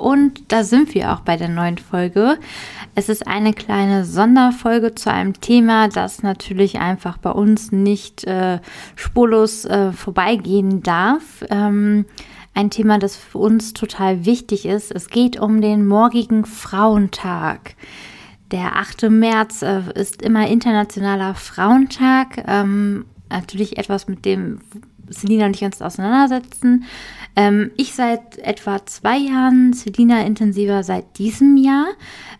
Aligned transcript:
Und 0.00 0.50
da 0.50 0.64
sind 0.64 0.94
wir 0.94 1.12
auch 1.12 1.20
bei 1.20 1.36
der 1.36 1.48
neuen 1.48 1.78
Folge. 1.78 2.38
Es 2.94 3.08
ist 3.08 3.26
eine 3.26 3.52
kleine 3.52 4.04
Sonderfolge 4.04 4.94
zu 4.94 5.12
einem 5.12 5.40
Thema, 5.40 5.88
das 5.88 6.22
natürlich 6.22 6.78
einfach 6.78 7.18
bei 7.18 7.30
uns 7.30 7.70
nicht 7.70 8.24
äh, 8.24 8.60
spurlos 8.96 9.66
äh, 9.66 9.92
vorbeigehen 9.92 10.82
darf. 10.82 11.44
Ähm, 11.50 12.06
ein 12.54 12.70
Thema, 12.70 12.98
das 12.98 13.16
für 13.16 13.38
uns 13.38 13.74
total 13.74 14.24
wichtig 14.24 14.66
ist. 14.66 14.90
Es 14.90 15.08
geht 15.08 15.38
um 15.38 15.60
den 15.60 15.86
morgigen 15.86 16.44
Frauentag. 16.46 17.76
Der 18.50 18.76
8. 18.76 19.10
März 19.10 19.62
äh, 19.62 19.82
ist 19.94 20.22
immer 20.22 20.48
internationaler 20.48 21.34
Frauentag. 21.34 22.42
Ähm, 22.48 23.04
natürlich 23.28 23.78
etwas, 23.78 24.08
mit 24.08 24.24
dem 24.24 24.60
Selina 25.10 25.46
und 25.46 25.56
ich 25.56 25.64
uns 25.64 25.82
auseinandersetzen. 25.82 26.84
Ähm, 27.36 27.70
ich 27.76 27.94
seit 27.94 28.38
etwa 28.38 28.84
zwei 28.86 29.18
Jahren, 29.18 29.72
Selina 29.72 30.22
intensiver 30.22 30.82
seit 30.82 31.18
diesem 31.18 31.56
Jahr. 31.56 31.86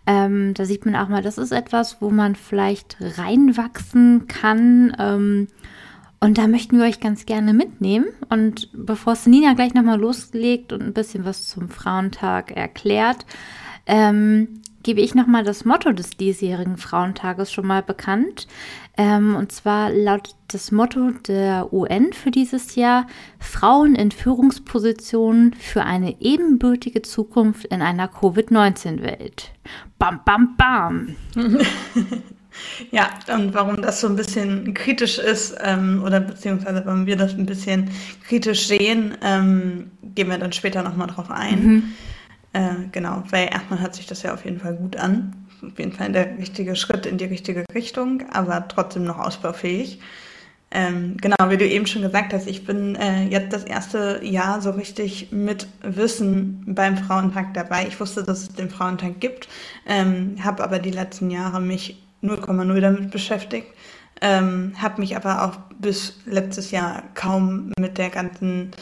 Ähm, 0.06 0.54
da 0.54 0.64
sieht 0.64 0.86
man 0.86 0.97
auch 0.97 1.08
mal, 1.08 1.22
das 1.22 1.38
ist 1.38 1.53
etwas, 1.53 2.00
wo 2.00 2.10
man 2.10 2.34
vielleicht 2.34 2.97
reinwachsen 3.00 4.26
kann. 4.26 4.97
Ähm, 4.98 5.48
und 6.20 6.36
da 6.36 6.48
möchten 6.48 6.78
wir 6.78 6.84
euch 6.84 7.00
ganz 7.00 7.25
gerne 7.25 7.54
mitnehmen. 7.54 8.06
Und 8.28 8.69
bevor 8.72 9.16
Selina 9.16 9.54
gleich 9.54 9.75
nochmal 9.75 9.98
loslegt 9.98 10.72
und 10.72 10.82
ein 10.82 10.92
bisschen 10.92 11.25
was 11.25 11.47
zum 11.47 11.69
Frauentag 11.69 12.50
erklärt, 12.50 13.25
ähm, 13.87 14.60
gebe 14.83 15.01
ich 15.01 15.15
nochmal 15.15 15.45
das 15.45 15.65
Motto 15.65 15.93
des 15.93 16.11
diesjährigen 16.11 16.77
Frauentages 16.77 17.53
schon 17.53 17.67
mal 17.67 17.83
bekannt. 17.83 18.47
Ähm, 18.97 19.37
und 19.37 19.53
zwar 19.53 19.91
lautet 19.91 20.35
das 20.49 20.73
Motto 20.73 21.11
der 21.27 21.73
UN 21.73 22.13
für 22.13 22.31
dieses 22.31 22.75
Jahr 22.75 23.07
Frauen 23.39 23.95
in 23.95 24.11
Führungspositionen 24.11 25.55
für 25.55 25.85
eine 25.85 26.21
ebenbürtige 26.21 27.03
Zukunft 27.03 27.65
in 27.67 27.83
einer 27.83 28.09
Covid-19-Welt. 28.09 29.53
Bam, 29.99 30.21
bam, 30.25 30.57
bam. 30.57 31.17
Ja, 32.91 33.11
und 33.33 33.55
warum 33.55 33.81
das 33.81 34.01
so 34.01 34.09
ein 34.09 34.17
bisschen 34.17 34.75
kritisch 34.75 35.19
ist, 35.19 35.57
ähm, 35.62 36.03
oder 36.05 36.21
beziehungsweise 36.21 36.83
warum 36.85 37.07
wir 37.07 37.17
das 37.17 37.35
ein 37.35 37.47
bisschen 37.47 37.91
kritisch 38.27 38.67
sehen, 38.67 39.17
ähm, 39.23 39.93
gehen 40.03 40.29
wir 40.29 40.39
dann 40.39 40.53
später 40.53 40.83
nochmal 40.83 41.09
drauf 41.09 41.31
ein. 41.31 41.65
Mhm. 41.65 41.83
Äh, 42.53 42.88
genau, 42.91 43.22
weil 43.31 43.49
erstmal 43.50 43.81
hört 43.81 43.94
sich 43.94 44.06
das 44.06 44.22
ja 44.22 44.34
auf 44.34 44.44
jeden 44.44 44.61
Fall 44.61 44.75
gut 44.75 44.97
an. 44.97 45.47
Auf 45.65 45.78
jeden 45.78 45.93
Fall 45.93 46.11
der 46.11 46.38
richtige 46.38 46.75
Schritt 46.75 47.06
in 47.06 47.19
die 47.19 47.27
richtige 47.27 47.65
Richtung, 47.75 48.25
aber 48.33 48.66
trotzdem 48.69 49.05
noch 49.05 49.19
ausbaufähig. 49.19 50.00
Ähm, 50.72 51.16
genau, 51.21 51.37
wie 51.49 51.56
du 51.56 51.66
eben 51.66 51.87
schon 51.87 52.03
gesagt 52.03 52.33
hast, 52.33 52.47
ich 52.47 52.65
bin 52.65 52.94
äh, 52.94 53.25
jetzt 53.25 53.53
das 53.53 53.65
erste 53.65 54.21
Jahr 54.22 54.61
so 54.61 54.71
richtig 54.71 55.33
mit 55.33 55.66
Wissen 55.83 56.62
beim 56.65 56.97
Frauentag 56.97 57.55
dabei. 57.55 57.87
Ich 57.88 57.99
wusste, 57.99 58.22
dass 58.22 58.43
es 58.43 58.49
den 58.55 58.71
Frauentag 58.71 59.19
gibt, 59.19 59.49
ähm, 59.87 60.37
habe 60.43 60.62
aber 60.62 60.78
die 60.78 60.93
letzten 60.93 61.31
Jahre 61.31 61.61
mich 61.61 62.00
0,0 62.22 62.81
damit 62.81 63.11
beschäftigt 63.11 63.67
ähm, 64.20 64.75
habe 64.76 65.00
mich 65.00 65.16
aber 65.16 65.44
auch 65.44 65.56
bis 65.78 66.19
letztes 66.26 66.70
Jahr 66.70 67.03
kaum 67.14 67.72
mit 67.78 67.97
der 67.97 68.10
ganzen 68.10 68.72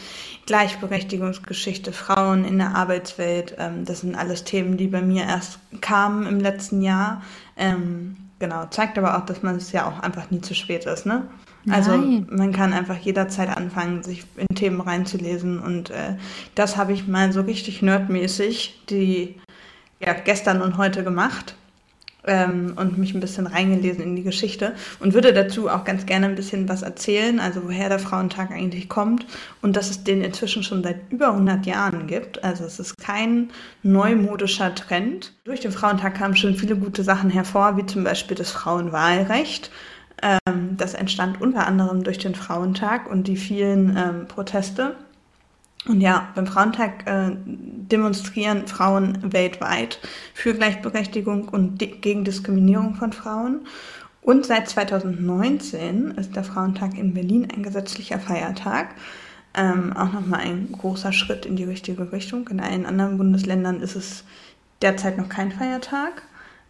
Gleichberechtigungsgeschichte 0.45 1.93
Frauen 1.93 2.43
in 2.43 2.57
der 2.57 2.75
Arbeitswelt, 2.75 3.55
ähm, 3.57 3.85
das 3.85 4.01
sind 4.01 4.15
alles 4.15 4.43
Themen, 4.43 4.77
die 4.77 4.87
bei 4.87 5.01
mir 5.01 5.23
erst 5.23 5.59
kamen 5.81 6.27
im 6.27 6.39
letzten 6.39 6.81
Jahr. 6.81 7.21
Ähm, 7.55 8.17
genau, 8.39 8.65
zeigt 8.65 8.97
aber 8.97 9.17
auch, 9.17 9.25
dass 9.25 9.43
man 9.43 9.55
es 9.55 9.71
ja 9.71 9.87
auch 9.87 9.99
einfach 9.99 10.29
nie 10.29 10.41
zu 10.41 10.53
spät 10.53 10.85
ist, 10.85 11.05
ne? 11.05 11.27
Also 11.69 11.91
Nein. 11.91 12.25
man 12.31 12.53
kann 12.53 12.71
einfach 12.71 12.97
jederzeit 12.97 13.55
anfangen, 13.55 14.01
sich 14.01 14.23
in 14.37 14.55
Themen 14.55 14.79
reinzulesen 14.79 15.59
und 15.59 15.89
äh, 15.89 16.15
das 16.55 16.77
habe 16.77 16.93
ich 16.93 17.07
mal 17.07 17.33
so 17.33 17.41
richtig 17.41 17.81
nerdmäßig 17.81 18.85
die 18.89 19.35
ja, 19.99 20.13
gestern 20.13 20.61
und 20.61 20.77
heute 20.77 21.03
gemacht 21.03 21.55
ähm, 22.25 22.73
und 22.75 22.97
mich 22.97 23.13
ein 23.13 23.19
bisschen 23.19 23.47
reingelesen 23.47 24.03
in 24.03 24.15
die 24.15 24.23
Geschichte 24.23 24.73
und 24.99 25.13
würde 25.13 25.33
dazu 25.33 25.69
auch 25.69 25.83
ganz 25.83 26.05
gerne 26.05 26.27
ein 26.27 26.35
bisschen 26.35 26.67
was 26.67 26.81
erzählen, 26.81 27.39
also 27.39 27.63
woher 27.65 27.89
der 27.89 27.99
Frauentag 27.99 28.51
eigentlich 28.51 28.89
kommt 28.89 29.25
und 29.61 29.75
dass 29.75 29.89
es 29.89 30.03
den 30.03 30.21
inzwischen 30.21 30.63
schon 30.63 30.83
seit 30.83 30.97
über 31.11 31.29
100 31.29 31.65
Jahren 31.65 32.07
gibt. 32.07 32.43
Also 32.43 32.65
es 32.65 32.79
ist 32.79 32.97
kein 32.97 33.49
neumodischer 33.83 34.75
Trend. 34.75 35.33
Durch 35.45 35.61
den 35.61 35.71
Frauentag 35.71 36.15
kamen 36.15 36.35
schon 36.35 36.55
viele 36.55 36.75
gute 36.75 37.03
Sachen 37.03 37.29
hervor, 37.29 37.77
wie 37.77 37.85
zum 37.85 38.03
Beispiel 38.03 38.35
das 38.35 38.51
Frauenwahlrecht. 38.51 39.71
Ähm, 40.21 40.75
das 40.77 40.93
entstand 40.93 41.41
unter 41.41 41.65
anderem 41.65 42.03
durch 42.03 42.17
den 42.17 42.35
Frauentag 42.35 43.09
und 43.09 43.27
die 43.27 43.37
vielen 43.37 43.95
ähm, 43.95 44.27
Proteste 44.27 44.95
Und 45.87 46.01
ja, 46.01 46.29
beim 46.35 46.45
Frauentag 46.45 47.07
äh, 47.07 47.31
demonstrieren 47.45 48.67
Frauen 48.67 49.17
weltweit 49.31 49.99
für 50.33 50.53
Gleichberechtigung 50.53 51.47
und 51.47 51.79
gegen 51.79 52.25
Diskriminierung 52.25 52.95
von 52.95 53.13
Frauen. 53.13 53.65
Und 54.21 54.45
seit 54.45 54.67
2019 54.69 56.11
ist 56.11 56.35
der 56.35 56.43
Frauentag 56.43 56.97
in 56.97 57.13
Berlin 57.13 57.47
ein 57.55 57.63
gesetzlicher 57.63 58.19
Feiertag. 58.19 58.89
Ähm, 59.55 59.93
auch 59.95 60.11
nochmal 60.11 60.41
ein 60.41 60.71
großer 60.71 61.11
Schritt 61.11 61.45
in 61.45 61.55
die 61.55 61.63
richtige 61.63 62.11
Richtung. 62.11 62.47
In 62.49 62.59
allen 62.59 62.85
anderen 62.85 63.17
Bundesländern 63.17 63.81
ist 63.81 63.95
es 63.95 64.23
derzeit 64.81 65.17
noch 65.17 65.29
kein 65.29 65.51
Feiertag, 65.51 66.21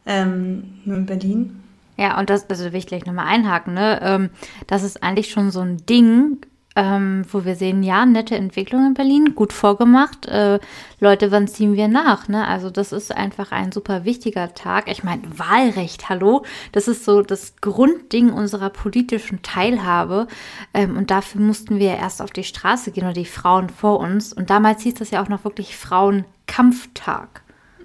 ähm, 0.06 0.80
nur 0.86 0.98
in 0.98 1.06
Berlin. 1.06 1.64
Ja, 1.98 2.18
und 2.18 2.30
das, 2.30 2.50
also 2.50 2.66
will 2.66 2.80
ich 2.80 2.88
gleich 2.88 3.06
nochmal 3.06 3.28
einhaken, 3.28 3.74
ne? 3.74 4.00
Ähm, 4.02 4.30
das 4.68 4.84
ist 4.84 5.04
eigentlich 5.04 5.30
schon 5.30 5.52
so 5.52 5.60
ein 5.60 5.86
Ding, 5.86 6.38
ähm, 6.76 7.26
wo 7.32 7.46
wir 7.46 7.56
sehen, 7.56 7.84
ja, 7.84 8.06
nette 8.06 8.36
Entwicklung 8.36 8.86
in 8.86 8.94
Berlin, 8.94 9.36
gut 9.36 9.54
vorgemacht. 9.54 10.28
Äh, 10.28 10.60
Leute, 11.00 11.32
wann 11.32 11.48
ziehen 11.48 11.76
wir 11.76 11.88
nach? 11.88 12.28
Ne? 12.28 12.48
Also 12.48 12.70
das 12.70 12.92
ist 12.92 13.16
einfach 13.16 13.52
ein 13.52 13.72
super 13.72 14.06
wichtiger 14.06 14.54
Tag. 14.54 14.90
Ich 14.90 15.04
meine, 15.04 15.24
Wahlrecht, 15.38 16.10
hallo, 16.10 16.46
das 16.72 16.88
ist 16.88 17.06
so 17.06 17.22
das 17.22 17.56
Grundding 17.60 18.32
unserer 18.32 18.70
politischen 18.70 19.42
Teilhabe. 19.42 20.28
Ähm, 20.74 20.96
und 20.98 21.12
dafür 21.12 21.42
mussten 21.42 21.80
wir 21.80 21.96
erst 21.96 22.22
auf 22.22 22.32
die 22.32 22.44
Straße 22.44 22.92
gehen 22.92 23.04
oder 23.04 23.14
die 23.14 23.26
Frauen 23.26 23.70
vor 23.70 24.00
uns. 24.00 24.32
Und 24.32 24.50
damals 24.50 24.84
hieß 24.84 24.96
das 24.96 25.12
ja 25.12 25.24
auch 25.24 25.30
noch 25.30 25.44
wirklich 25.44 25.76
Frauenkampftag. 25.76 27.42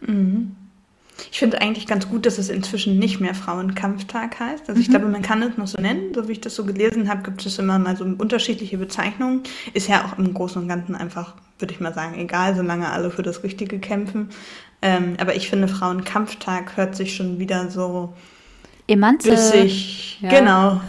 Mhm. 0.07 0.57
Ich 1.31 1.39
finde 1.39 1.61
eigentlich 1.61 1.87
ganz 1.87 2.09
gut, 2.09 2.27
dass 2.27 2.39
es 2.39 2.49
inzwischen 2.49 2.99
nicht 2.99 3.21
mehr 3.21 3.35
Frauenkampftag 3.35 4.39
heißt. 4.41 4.69
Also 4.69 4.81
ich 4.81 4.89
mhm. 4.89 4.93
glaube, 4.93 5.09
man 5.09 5.23
kann 5.23 5.43
es 5.43 5.57
noch 5.57 5.67
so 5.67 5.81
nennen. 5.81 6.15
So 6.15 6.29
wie 6.29 6.33
ich 6.33 6.41
das 6.41 6.55
so 6.55 6.65
gelesen 6.65 7.09
habe, 7.09 7.23
gibt 7.23 7.45
es 7.45 7.59
immer 7.59 7.79
mal 7.79 7.97
so 7.97 8.05
unterschiedliche 8.05 8.79
Bezeichnungen. 8.79 9.43
Ist 9.73 9.89
ja 9.89 10.05
auch 10.05 10.19
im 10.19 10.33
Großen 10.35 10.61
und 10.63 10.69
Ganzen 10.69 10.95
einfach, 10.95 11.35
würde 11.59 11.75
ich 11.75 11.81
mal 11.81 11.95
sagen, 11.95 12.19
egal, 12.19 12.55
solange 12.55 12.91
alle 12.91 13.11
für 13.11 13.23
das 13.23 13.43
Richtige 13.43 13.79
kämpfen. 13.79 14.29
Ähm, 14.83 15.17
aber 15.19 15.35
ich 15.35 15.49
finde, 15.49 15.69
Frauenkampftag 15.69 16.77
hört 16.77 16.95
sich 16.95 17.17
schon 17.17 17.39
wieder 17.39 17.71
so 17.71 18.15
Emanze. 18.87 19.31
Bissig. 19.31 20.21
Ja. 20.21 20.29
Genau. 20.29 20.81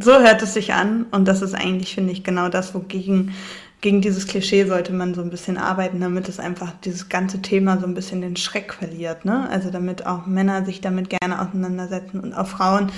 so 0.00 0.12
hört 0.20 0.42
es 0.42 0.54
sich 0.54 0.72
an. 0.72 1.06
Und 1.10 1.26
das 1.26 1.42
ist 1.42 1.54
eigentlich, 1.54 1.94
finde 1.94 2.12
ich, 2.12 2.22
genau 2.22 2.48
das, 2.48 2.74
wogegen 2.74 3.34
gegen 3.80 4.00
dieses 4.00 4.26
Klischee 4.26 4.64
sollte 4.64 4.92
man 4.92 5.14
so 5.14 5.22
ein 5.22 5.30
bisschen 5.30 5.56
arbeiten, 5.56 6.00
damit 6.00 6.28
es 6.28 6.38
einfach 6.38 6.72
dieses 6.84 7.08
ganze 7.08 7.40
Thema 7.40 7.78
so 7.78 7.86
ein 7.86 7.94
bisschen 7.94 8.20
den 8.20 8.36
Schreck 8.36 8.74
verliert. 8.74 9.24
Ne? 9.24 9.48
Also 9.48 9.70
damit 9.70 10.06
auch 10.06 10.26
Männer 10.26 10.64
sich 10.64 10.80
damit 10.80 11.10
gerne 11.10 11.40
auseinandersetzen 11.40 12.20
und 12.20 12.34
auch 12.34 12.46
Frauen 12.46 12.90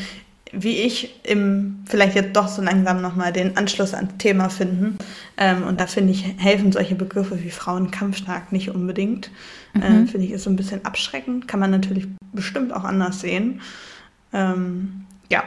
wie 0.53 0.83
ich 0.83 1.19
im 1.25 1.83
vielleicht 1.87 2.15
jetzt 2.15 2.37
doch 2.37 2.47
so 2.47 2.63
langsam 2.63 3.01
nochmal 3.01 3.33
den 3.33 3.57
Anschluss 3.57 3.95
ans 3.95 4.13
Thema 4.19 4.51
finden. 4.51 4.99
Ähm, 5.39 5.63
und 5.63 5.81
da 5.81 5.87
finde 5.87 6.13
ich, 6.13 6.25
helfen 6.37 6.73
solche 6.73 6.95
Begriffe 6.95 7.43
wie 7.43 7.51
Frauenkampftag 7.51 8.53
nicht 8.53 8.71
unbedingt. 8.71 9.31
Mhm. 9.73 9.83
Ähm, 9.83 10.09
finde 10.09 10.27
ich 10.27 10.33
ist 10.33 10.45
so 10.45 10.51
ein 10.51 10.57
bisschen 10.57 10.85
abschreckend. 10.85 11.49
Kann 11.49 11.61
man 11.61 11.71
natürlich 11.71 12.07
bestimmt 12.33 12.73
auch 12.73 12.85
anders 12.85 13.21
sehen. 13.21 13.63
Ähm, 14.35 15.07
ja, 15.31 15.43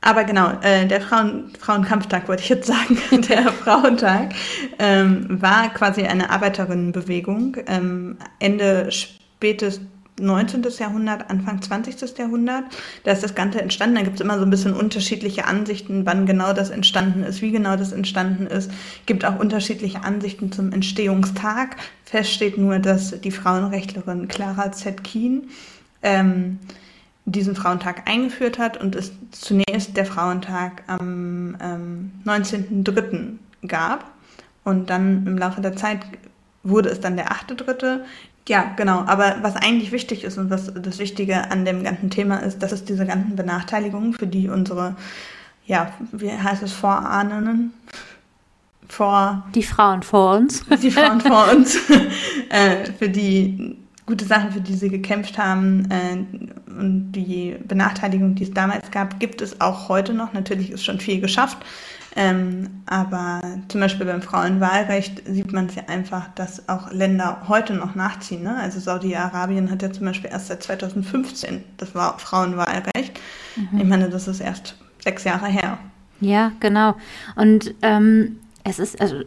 aber 0.00 0.24
genau, 0.24 0.52
äh, 0.62 0.86
der 0.86 1.00
Frauen, 1.00 1.52
Frauenkampftag 1.58 2.28
wollte 2.28 2.42
ich 2.42 2.48
jetzt 2.48 2.66
sagen, 2.66 2.98
der 3.28 3.52
Frauentag 3.52 4.34
ähm, 4.78 5.40
war 5.42 5.72
quasi 5.74 6.02
eine 6.02 6.30
Arbeiterinnenbewegung 6.30 7.56
ähm, 7.66 8.16
Ende 8.38 8.90
spätes 8.92 9.80
19. 10.18 10.64
Jahrhundert, 10.78 11.28
Anfang 11.28 11.60
20. 11.60 12.18
Jahrhundert. 12.18 12.64
Da 13.04 13.12
ist 13.12 13.22
das 13.22 13.34
Ganze 13.34 13.60
entstanden. 13.60 13.96
Da 13.96 14.02
gibt 14.02 14.16
es 14.16 14.20
immer 14.22 14.38
so 14.38 14.44
ein 14.44 14.50
bisschen 14.50 14.72
unterschiedliche 14.74 15.44
Ansichten, 15.44 16.06
wann 16.06 16.24
genau 16.26 16.52
das 16.52 16.70
entstanden 16.70 17.22
ist, 17.22 17.42
wie 17.42 17.50
genau 17.50 17.76
das 17.76 17.92
entstanden 17.92 18.46
ist. 18.46 18.70
Gibt 19.04 19.24
auch 19.24 19.38
unterschiedliche 19.38 20.04
Ansichten 20.04 20.52
zum 20.52 20.72
Entstehungstag. 20.72 21.76
Fest 22.04 22.30
steht 22.30 22.56
nur, 22.56 22.78
dass 22.78 23.20
die 23.20 23.30
Frauenrechtlerin 23.30 24.28
Clara 24.28 24.72
Zetkin 24.72 25.48
ähm, 26.02 26.60
diesen 27.26 27.56
Frauentag 27.56 28.08
eingeführt 28.08 28.58
hat 28.58 28.80
und 28.80 28.94
es 28.94 29.12
zunächst 29.32 29.96
der 29.96 30.06
Frauentag 30.06 30.84
am 30.86 31.56
ähm, 31.60 32.12
19.03. 32.24 33.66
gab. 33.66 34.04
Und 34.64 34.90
dann 34.90 35.26
im 35.26 35.36
Laufe 35.36 35.60
der 35.60 35.76
Zeit 35.76 36.00
wurde 36.62 36.88
es 36.88 37.00
dann 37.00 37.16
der 37.16 37.30
8.3. 37.30 38.00
Ja, 38.48 38.72
genau. 38.76 39.00
Aber 39.06 39.36
was 39.42 39.56
eigentlich 39.56 39.90
wichtig 39.90 40.22
ist 40.22 40.38
und 40.38 40.50
was 40.50 40.72
das 40.72 40.98
Wichtige 40.98 41.50
an 41.50 41.64
dem 41.64 41.82
ganzen 41.82 42.10
Thema 42.10 42.36
ist, 42.38 42.62
dass 42.62 42.72
es 42.72 42.84
diese 42.84 43.06
ganzen 43.06 43.34
Benachteiligungen, 43.34 44.12
für 44.12 44.28
die 44.28 44.48
unsere, 44.48 44.94
ja, 45.66 45.92
wie 46.12 46.30
heißt 46.30 46.62
es, 46.62 46.72
Vorahnen, 46.72 47.74
vor... 48.88 49.44
Die 49.52 49.64
Frauen 49.64 50.04
vor 50.04 50.36
uns. 50.36 50.64
Die 50.80 50.92
Frauen 50.92 51.20
vor 51.20 51.50
uns, 51.50 51.76
äh, 52.50 52.92
für 52.98 53.08
die 53.08 53.76
gute 54.06 54.24
Sachen, 54.24 54.52
für 54.52 54.60
die 54.60 54.74
sie 54.74 54.88
gekämpft 54.88 55.36
haben 55.36 55.88
äh, 55.90 56.16
und 56.70 57.12
die 57.12 57.56
Benachteiligung, 57.66 58.36
die 58.36 58.44
es 58.44 58.52
damals 58.52 58.90
gab, 58.90 59.18
gibt 59.18 59.42
es 59.42 59.60
auch 59.60 59.88
heute 59.88 60.14
noch. 60.14 60.32
Natürlich 60.32 60.70
ist 60.70 60.84
schon 60.84 61.00
viel 61.00 61.20
geschafft, 61.20 61.58
ähm, 62.14 62.82
aber 62.86 63.40
zum 63.68 63.80
Beispiel 63.80 64.06
beim 64.06 64.22
Frauenwahlrecht 64.22 65.22
sieht 65.26 65.52
man 65.52 65.66
es 65.66 65.74
ja 65.74 65.82
einfach, 65.88 66.28
dass 66.34 66.68
auch 66.68 66.92
Länder 66.92 67.42
heute 67.48 67.74
noch 67.74 67.94
nachziehen. 67.94 68.44
Ne? 68.44 68.56
Also 68.56 68.78
Saudi-Arabien 68.78 69.70
hat 69.70 69.82
ja 69.82 69.92
zum 69.92 70.06
Beispiel 70.06 70.30
erst 70.30 70.46
seit 70.46 70.62
2015 70.62 71.64
das 71.76 71.90
Frauenwahlrecht. 71.90 73.20
Mhm. 73.56 73.78
Ich 73.80 73.84
meine, 73.84 74.08
das 74.08 74.28
ist 74.28 74.40
erst 74.40 74.76
sechs 75.02 75.24
Jahre 75.24 75.46
her. 75.46 75.78
Ja, 76.20 76.52
genau. 76.60 76.94
Und 77.34 77.74
ähm, 77.82 78.38
es 78.64 78.78
ist, 78.78 79.00
also 79.00 79.22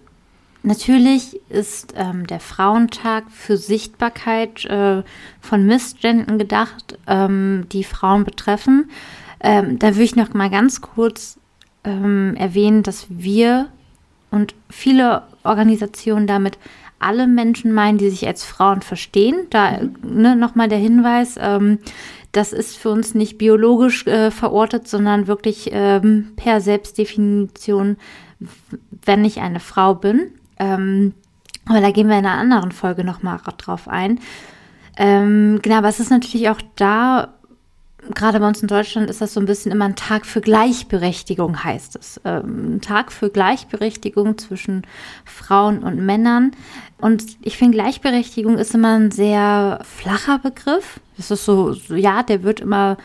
Natürlich 0.62 1.40
ist 1.50 1.94
ähm, 1.96 2.28
der 2.28 2.42
Frauentag 2.42 3.32
für 3.32 3.56
Sichtbarkeit 3.56 4.66
äh, 4.66 5.04
von 5.40 5.66
Missständen 5.66 6.38
gedacht, 6.38 6.98
ähm, 7.08 7.66
die 7.72 7.86
Frauen 7.86 8.26
betreffen. 8.26 8.90
Ähm, 9.40 9.80
da 9.80 9.90
würde 9.90 10.04
ich 10.04 10.16
noch 10.18 10.34
mal 10.34 10.50
ganz 10.50 10.82
kurz 10.82 11.40
ähm, 11.86 12.36
erwähnen, 12.36 12.84
dass 12.84 13.08
wir 13.10 13.70
und 14.32 14.54
viele 14.70 15.24
Organisationen 15.44 16.28
damit 16.28 16.58
alle 17.00 17.28
Menschen 17.28 17.72
meinen, 17.72 17.98
die 17.98 18.10
sich 18.10 18.28
als 18.28 18.44
Frauen 18.44 18.82
verstehen. 18.82 19.48
Da 19.50 19.80
ne, 20.04 20.36
nochmal 20.36 20.68
der 20.68 20.78
Hinweis, 20.78 21.36
ähm, 21.40 21.80
das 22.34 22.54
ist 22.54 22.78
für 22.78 22.90
uns 22.90 23.16
nicht 23.16 23.38
biologisch 23.38 24.06
äh, 24.06 24.30
verortet, 24.30 24.88
sondern 24.88 25.28
wirklich 25.28 25.70
ähm, 25.72 26.34
per 26.36 26.62
Selbstdefinition, 26.62 27.98
wenn 29.06 29.26
ich 29.26 29.40
eine 29.40 29.62
Frau 29.62 29.96
bin. 29.96 30.34
Ähm, 30.60 31.14
aber 31.66 31.82
da 31.82 31.92
gehen 31.92 32.08
wir 32.08 32.18
in 32.18 32.26
einer 32.26 32.40
anderen 32.40 32.72
Folge 32.72 33.04
nochmal 33.04 33.40
drauf 33.58 33.88
ein. 33.88 34.20
Ähm, 34.98 35.60
genau, 35.62 35.78
aber 35.78 35.90
es 35.90 36.00
ist 36.00 36.12
natürlich 36.12 36.50
auch 36.50 36.62
da, 36.76 37.30
gerade 38.16 38.40
bei 38.40 38.48
uns 38.48 38.62
in 38.62 38.68
Deutschland 38.68 39.10
ist 39.10 39.22
das 39.22 39.34
so 39.34 39.40
ein 39.40 39.46
bisschen 39.46 39.72
immer 39.72 39.86
ein 39.86 39.96
Tag 39.96 40.26
für 40.26 40.42
Gleichberechtigung, 40.42 41.64
heißt 41.64 41.96
es. 41.96 42.20
Ähm, 42.26 42.76
ein 42.76 42.82
Tag 42.82 43.12
für 43.12 43.30
Gleichberechtigung 43.30 44.38
zwischen 44.38 44.84
Frauen 45.26 45.80
und 45.84 46.06
Männern. 46.06 46.52
Und 47.00 47.24
ich 47.42 47.58
finde, 47.58 47.78
Gleichberechtigung 47.78 48.58
ist 48.58 48.74
immer 48.74 48.98
ein 48.98 49.12
sehr 49.12 49.80
flacher 49.84 50.40
Begriff. 50.40 51.00
Es 51.18 51.32
ist 51.32 51.46
so, 51.46 51.74
so, 51.74 51.96
ja, 51.96 52.24
der 52.24 52.44
wird 52.44 52.60
immer 52.60 52.98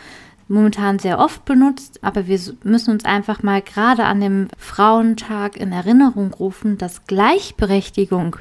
momentan 0.49 0.99
sehr 0.99 1.19
oft 1.19 1.45
benutzt, 1.45 2.03
aber 2.03 2.27
wir 2.27 2.39
müssen 2.63 2.91
uns 2.91 3.05
einfach 3.05 3.43
mal 3.43 3.63
gerade 3.63 4.05
an 4.05 4.21
dem 4.21 4.49
Frauentag 4.59 5.57
in 5.57 5.73
Erinnerung 5.73 6.33
rufen, 6.35 6.79
dass 6.79 7.07
Gleichberechtigung 7.07 8.37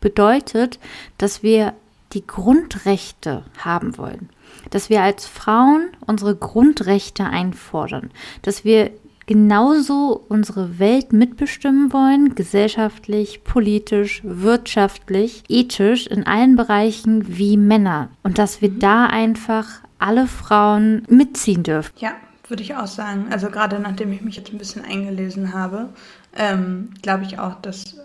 bedeutet, 0.00 0.78
dass 1.18 1.42
wir 1.42 1.74
die 2.12 2.26
Grundrechte 2.26 3.44
haben 3.58 3.98
wollen, 3.98 4.30
dass 4.70 4.90
wir 4.90 5.02
als 5.02 5.26
Frauen 5.26 5.88
unsere 6.06 6.36
Grundrechte 6.36 7.24
einfordern, 7.24 8.10
dass 8.42 8.64
wir 8.64 8.90
genauso 9.26 10.24
unsere 10.28 10.78
Welt 10.78 11.12
mitbestimmen 11.12 11.92
wollen, 11.92 12.36
gesellschaftlich, 12.36 13.42
politisch, 13.42 14.22
wirtschaftlich, 14.24 15.42
ethisch, 15.48 16.06
in 16.06 16.26
allen 16.26 16.54
Bereichen 16.54 17.36
wie 17.36 17.56
Männer. 17.56 18.08
Und 18.22 18.38
dass 18.38 18.62
wir 18.62 18.70
da 18.70 19.06
einfach 19.06 19.80
alle 19.98 20.26
Frauen 20.26 21.02
mitziehen 21.08 21.62
dürfen. 21.62 21.92
Ja, 21.98 22.12
würde 22.48 22.62
ich 22.62 22.74
auch 22.74 22.86
sagen. 22.86 23.26
Also 23.30 23.50
gerade 23.50 23.78
nachdem 23.78 24.12
ich 24.12 24.22
mich 24.22 24.36
jetzt 24.36 24.52
ein 24.52 24.58
bisschen 24.58 24.84
eingelesen 24.84 25.52
habe, 25.52 25.88
ähm, 26.36 26.90
glaube 27.02 27.24
ich 27.24 27.38
auch, 27.38 27.60
dass 27.60 27.96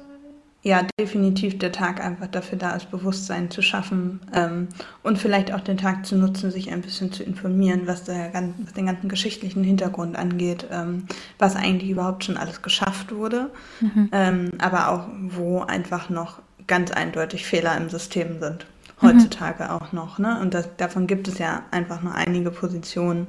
ja 0.64 0.86
definitiv 1.00 1.58
der 1.58 1.72
Tag 1.72 2.04
einfach 2.04 2.28
dafür 2.28 2.58
da 2.58 2.76
ist, 2.76 2.92
Bewusstsein 2.92 3.50
zu 3.50 3.62
schaffen 3.62 4.20
ähm, 4.34 4.68
und 5.02 5.18
vielleicht 5.18 5.52
auch 5.52 5.62
den 5.62 5.78
Tag 5.78 6.06
zu 6.06 6.16
nutzen, 6.16 6.52
sich 6.52 6.72
ein 6.72 6.82
bisschen 6.82 7.12
zu 7.12 7.24
informieren, 7.24 7.88
was, 7.88 8.04
der, 8.04 8.32
was 8.34 8.74
den 8.74 8.86
ganzen 8.86 9.10
geschichtlichen 9.10 9.64
Hintergrund 9.64 10.16
angeht, 10.16 10.68
ähm, 10.72 11.08
was 11.40 11.56
eigentlich 11.56 11.90
überhaupt 11.90 12.26
schon 12.26 12.38
alles 12.38 12.62
geschafft 12.62 13.14
wurde, 13.14 13.50
mhm. 13.80 14.10
ähm, 14.12 14.52
aber 14.60 14.90
auch 14.90 15.08
wo 15.30 15.62
einfach 15.62 16.10
noch 16.10 16.42
ganz 16.68 16.92
eindeutig 16.92 17.46
Fehler 17.46 17.76
im 17.78 17.90
System 17.90 18.40
sind. 18.40 18.68
Mhm. 19.02 19.08
heutzutage 19.08 19.66
mhm. 19.66 19.70
auch 19.70 19.92
noch. 19.92 20.20
Ne? 20.20 20.40
Und 20.42 20.54
das, 20.54 20.70
davon 20.78 21.08
gibt 21.08 21.28
es 21.28 21.38
ja 21.38 21.64
einfach 21.72 22.02
nur 22.02 22.14
einige 22.14 22.52
Positionen. 22.52 23.28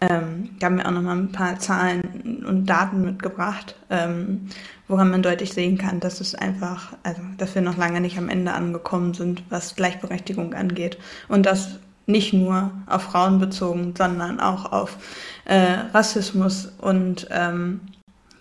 Ähm, 0.00 0.50
da 0.58 0.66
haben 0.66 0.78
wir 0.78 0.86
auch 0.86 0.90
noch 0.90 1.02
mal 1.02 1.16
ein 1.16 1.32
paar 1.32 1.58
Zahlen 1.58 1.72
Zahlen 1.82 2.44
und 2.46 2.66
Daten 2.66 3.02
mitgebracht, 3.02 3.76
ähm, 3.90 4.48
woran 4.88 5.10
man 5.10 5.22
deutlich 5.22 5.52
sehen 5.52 5.78
kann, 5.78 6.00
dass 6.00 6.20
es 6.20 6.34
einfach, 6.34 6.94
also 7.02 7.20
dass 7.38 7.54
wir 7.54 7.62
noch 7.62 7.76
lange 7.76 8.00
nicht 8.00 8.18
am 8.18 8.28
Ende 8.28 8.52
angekommen 8.52 9.14
sind, 9.14 9.42
was 9.48 9.74
Gleichberechtigung 9.74 10.54
angeht. 10.54 10.98
Und 11.28 11.46
das 11.46 11.78
nicht 12.06 12.32
nur 12.32 12.72
auf 12.86 13.02
Frauen 13.02 13.38
bezogen, 13.38 13.94
sondern 13.96 14.40
auch 14.40 14.70
auf 14.70 14.96
äh, 15.44 15.78
Rassismus 15.94 16.72
und 16.78 17.28
ähm, 17.30 17.80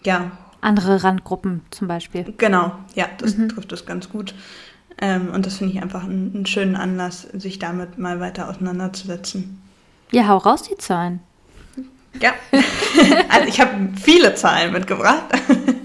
ja. 0.03 0.31
Andere 0.61 1.03
Randgruppen 1.03 1.61
zum 1.71 1.87
Beispiel. 1.87 2.33
Genau, 2.37 2.73
ja, 2.95 3.05
das 3.19 3.37
mhm. 3.37 3.49
trifft 3.49 3.71
es 3.71 3.85
ganz 3.85 4.09
gut. 4.09 4.33
Ähm, 5.01 5.31
und 5.33 5.45
das 5.45 5.57
finde 5.57 5.73
ich 5.73 5.81
einfach 5.81 6.03
einen, 6.03 6.31
einen 6.33 6.45
schönen 6.45 6.75
Anlass, 6.75 7.23
sich 7.33 7.59
damit 7.59 7.97
mal 7.97 8.19
weiter 8.19 8.47
auseinanderzusetzen. 8.47 9.61
Ja, 10.11 10.27
hau 10.27 10.37
raus 10.37 10.63
die 10.63 10.77
Zahlen. 10.77 11.19
Ja, 12.21 12.33
also 13.29 13.47
ich 13.47 13.59
habe 13.59 13.89
viele 14.01 14.35
Zahlen 14.35 14.71
mitgebracht. 14.71 15.25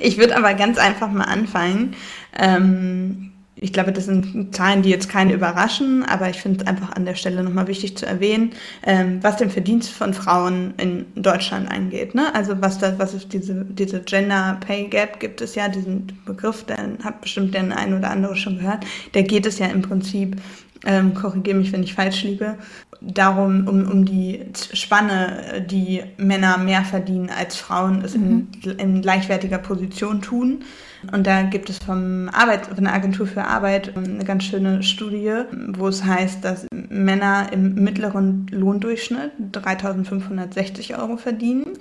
Ich 0.00 0.18
würde 0.18 0.36
aber 0.36 0.52
ganz 0.52 0.78
einfach 0.78 1.10
mal 1.10 1.24
anfangen. 1.24 1.96
Ähm, 2.36 3.31
ich 3.54 3.72
glaube, 3.72 3.92
das 3.92 4.06
sind 4.06 4.54
Zahlen, 4.54 4.82
die 4.82 4.88
jetzt 4.88 5.08
keine 5.08 5.34
überraschen, 5.34 6.04
aber 6.04 6.30
ich 6.30 6.40
finde 6.40 6.60
es 6.60 6.66
einfach 6.66 6.92
an 6.92 7.04
der 7.04 7.14
Stelle 7.14 7.42
nochmal 7.42 7.68
wichtig 7.68 7.96
zu 7.96 8.06
erwähnen, 8.06 8.52
ähm, 8.84 9.18
was 9.22 9.36
den 9.36 9.50
Verdienst 9.50 9.90
von 9.90 10.14
Frauen 10.14 10.74
in 10.78 11.06
Deutschland 11.16 11.70
angeht. 11.70 12.14
Ne? 12.14 12.34
Also 12.34 12.60
was 12.60 12.78
da, 12.78 12.98
was 12.98 13.12
ist 13.12 13.32
diese, 13.32 13.64
diese 13.66 14.00
Gender 14.00 14.58
Pay 14.66 14.88
Gap 14.88 15.20
gibt 15.20 15.42
es 15.42 15.54
ja, 15.54 15.68
diesen 15.68 16.06
Begriff, 16.24 16.64
den 16.64 16.98
hat 17.04 17.20
bestimmt 17.20 17.54
der 17.54 17.62
ein 17.76 17.94
oder 17.94 18.10
andere 18.10 18.36
schon 18.36 18.56
gehört. 18.56 18.84
Da 19.12 19.20
geht 19.20 19.44
es 19.44 19.58
ja 19.58 19.66
im 19.66 19.82
Prinzip, 19.82 20.36
ähm, 20.84 21.14
korrigiere 21.14 21.56
mich, 21.56 21.72
wenn 21.72 21.82
ich 21.82 21.94
falsch 21.94 22.24
liege, 22.24 22.56
darum, 23.00 23.66
um, 23.68 23.90
um 23.90 24.04
die 24.04 24.40
Spanne, 24.72 25.64
die 25.68 26.02
Männer 26.16 26.58
mehr 26.58 26.84
verdienen 26.84 27.30
als 27.30 27.56
Frauen 27.56 28.02
es 28.02 28.16
mhm. 28.16 28.48
in, 28.64 28.78
in 28.78 29.02
gleichwertiger 29.02 29.58
Position 29.58 30.22
tun. 30.22 30.64
Und 31.10 31.26
da 31.26 31.42
gibt 31.42 31.68
es 31.68 31.78
vom 31.78 32.28
Arbeit, 32.32 32.66
von 32.66 32.84
der 32.84 32.94
Agentur 32.94 33.26
für 33.26 33.44
Arbeit 33.44 33.96
eine 33.96 34.24
ganz 34.24 34.44
schöne 34.44 34.82
Studie, 34.84 35.32
wo 35.68 35.88
es 35.88 36.04
heißt, 36.04 36.44
dass 36.44 36.66
Männer 36.72 37.48
im 37.52 37.74
mittleren 37.74 38.46
Lohndurchschnitt 38.50 39.32
3.560 39.52 40.98
Euro 40.98 41.16
verdienen, 41.16 41.72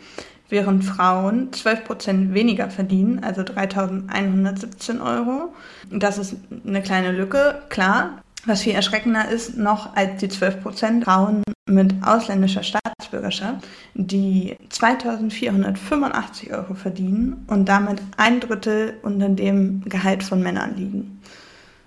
während 0.49 0.83
Frauen 0.83 1.53
12 1.53 1.83
Prozent 1.83 2.33
weniger 2.33 2.69
verdienen, 2.71 3.23
also 3.23 3.41
3.117 3.41 4.99
Euro. 5.05 5.53
Das 5.91 6.17
ist 6.17 6.35
eine 6.65 6.81
kleine 6.81 7.11
Lücke, 7.11 7.61
klar. 7.69 8.23
Was 8.45 8.63
viel 8.63 8.73
erschreckender 8.73 9.29
ist 9.29 9.57
noch 9.57 9.95
als 9.95 10.19
die 10.19 10.29
12 10.29 10.63
Prozent 10.63 11.03
Frauen 11.03 11.43
mit 11.67 11.93
ausländischer 12.03 12.63
Staatsbürgerschaft, 12.63 13.67
die 13.93 14.57
2485 14.69 16.51
Euro 16.53 16.73
verdienen 16.73 17.45
und 17.47 17.69
damit 17.69 18.01
ein 18.17 18.39
Drittel 18.39 18.97
unter 19.03 19.29
dem 19.29 19.81
Gehalt 19.85 20.23
von 20.23 20.41
Männern 20.41 20.75
liegen. 20.75 21.21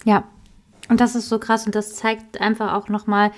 Ja, 0.05 0.25
und 0.89 1.01
das 1.01 1.15
ist 1.15 1.29
so 1.29 1.39
krass 1.39 1.67
und 1.67 1.75
das 1.75 1.97
zeigt 1.97 2.41
einfach 2.41 2.75
auch 2.75 2.89
nochmal, 2.89 3.33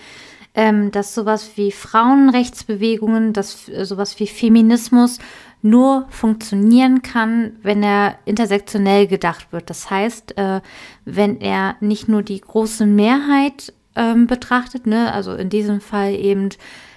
ähm, 0.54 0.90
dass 0.90 1.14
sowas 1.14 1.52
wie 1.56 1.70
Frauenrechtsbewegungen, 1.70 3.32
dass 3.32 3.66
sowas 3.66 4.18
wie 4.18 4.26
Feminismus 4.26 5.18
nur 5.62 6.06
funktionieren 6.10 7.02
kann, 7.02 7.56
wenn 7.62 7.82
er 7.82 8.18
intersektionell 8.25 9.06
gedacht 9.06 9.52
wird. 9.52 9.70
Das 9.70 9.90
heißt, 9.90 10.36
äh, 10.38 10.60
wenn 11.04 11.40
er 11.40 11.76
nicht 11.80 12.08
nur 12.08 12.22
die 12.22 12.40
große 12.40 12.86
Mehrheit 12.86 13.72
ähm, 13.96 14.26
betrachtet, 14.26 14.86
ne, 14.86 15.12
also 15.12 15.34
in 15.34 15.48
diesem 15.48 15.80
Fall 15.80 16.14
eben 16.14 16.50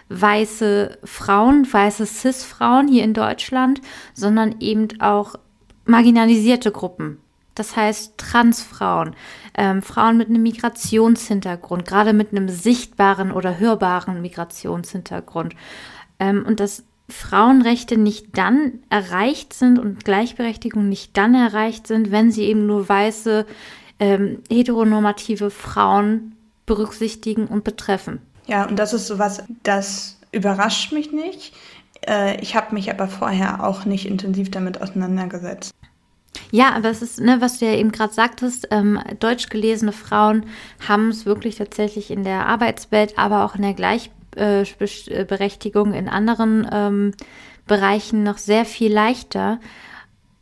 weiße 0.10 0.98
Frauen, 1.04 1.72
weiße 1.72 2.06
Cis-Frauen 2.06 2.88
hier 2.88 3.04
in 3.04 3.14
Deutschland, 3.14 3.82
sondern 4.14 4.56
eben 4.60 4.88
auch 5.00 5.36
marginalisierte 5.86 6.72
Gruppen. 6.72 7.20
Das 7.56 7.76
heißt 7.76 8.18
Transfrauen, 8.18 9.16
ähm, 9.58 9.82
Frauen 9.82 10.18
mit 10.18 10.30
einem 10.30 10.44
Migrationshintergrund, 10.44 11.86
gerade 11.86 12.14
mit 12.14 12.32
einem 12.32 12.48
sichtbaren 12.48 13.32
oder 13.32 13.60
hörbaren 13.60 14.22
Migrationshintergrund. 14.22 15.56
Ähm, 16.20 16.46
und 16.48 16.60
dass 16.60 16.86
Frauenrechte 17.10 17.98
nicht 17.98 18.38
dann 18.38 18.80
erreicht 18.90 19.54
sind 19.54 19.80
und 19.80 20.06
Gleichberechtigung 20.06 20.88
nicht 20.90 21.18
dann 21.18 21.36
erreicht 21.36 21.88
sind, 21.88 22.12
wenn 22.12 22.32
sie 22.32 22.44
eben 22.44 22.66
nur 22.66 22.88
weiße, 22.88 23.46
ähm, 24.00 24.40
heteronormative 24.50 25.50
Frauen 25.50 26.36
berücksichtigen 26.66 27.48
und 27.48 27.64
betreffen. 27.64 28.22
Ja, 28.48 28.66
und 28.66 28.78
das 28.80 28.94
ist 28.94 29.08
sowas, 29.08 29.44
das 29.64 30.18
überrascht 30.32 30.92
mich 30.92 31.12
nicht. 31.12 31.54
Äh, 32.08 32.40
ich 32.42 32.56
habe 32.56 32.74
mich 32.74 32.90
aber 32.90 33.08
vorher 33.08 33.64
auch 33.64 33.86
nicht 33.86 34.06
intensiv 34.06 34.52
damit 34.52 34.82
auseinandergesetzt. 34.82 35.74
Ja, 36.52 36.74
aber 36.74 36.90
es 36.90 37.02
ist, 37.02 37.20
ne, 37.20 37.42
was 37.42 37.60
du 37.60 37.66
ja 37.66 37.74
eben 37.74 37.92
gerade 37.92 38.14
sagtest, 38.14 38.68
ähm, 38.72 39.00
deutsch 39.20 39.50
gelesene 39.50 39.92
Frauen 39.92 40.46
haben 40.88 41.10
es 41.10 41.26
wirklich 41.26 41.58
tatsächlich 41.58 42.12
in 42.12 42.24
der 42.24 42.48
Arbeitswelt, 42.48 43.18
aber 43.18 43.46
auch 43.46 43.56
in 43.56 43.62
der 43.62 43.74
Gleichberechtigung 44.40 45.94
in 45.94 46.10
anderen 46.10 46.68
ähm, 46.72 47.12
Bereichen 47.68 48.24
noch 48.24 48.38
sehr 48.38 48.66
viel 48.66 48.92
leichter. 48.92 49.60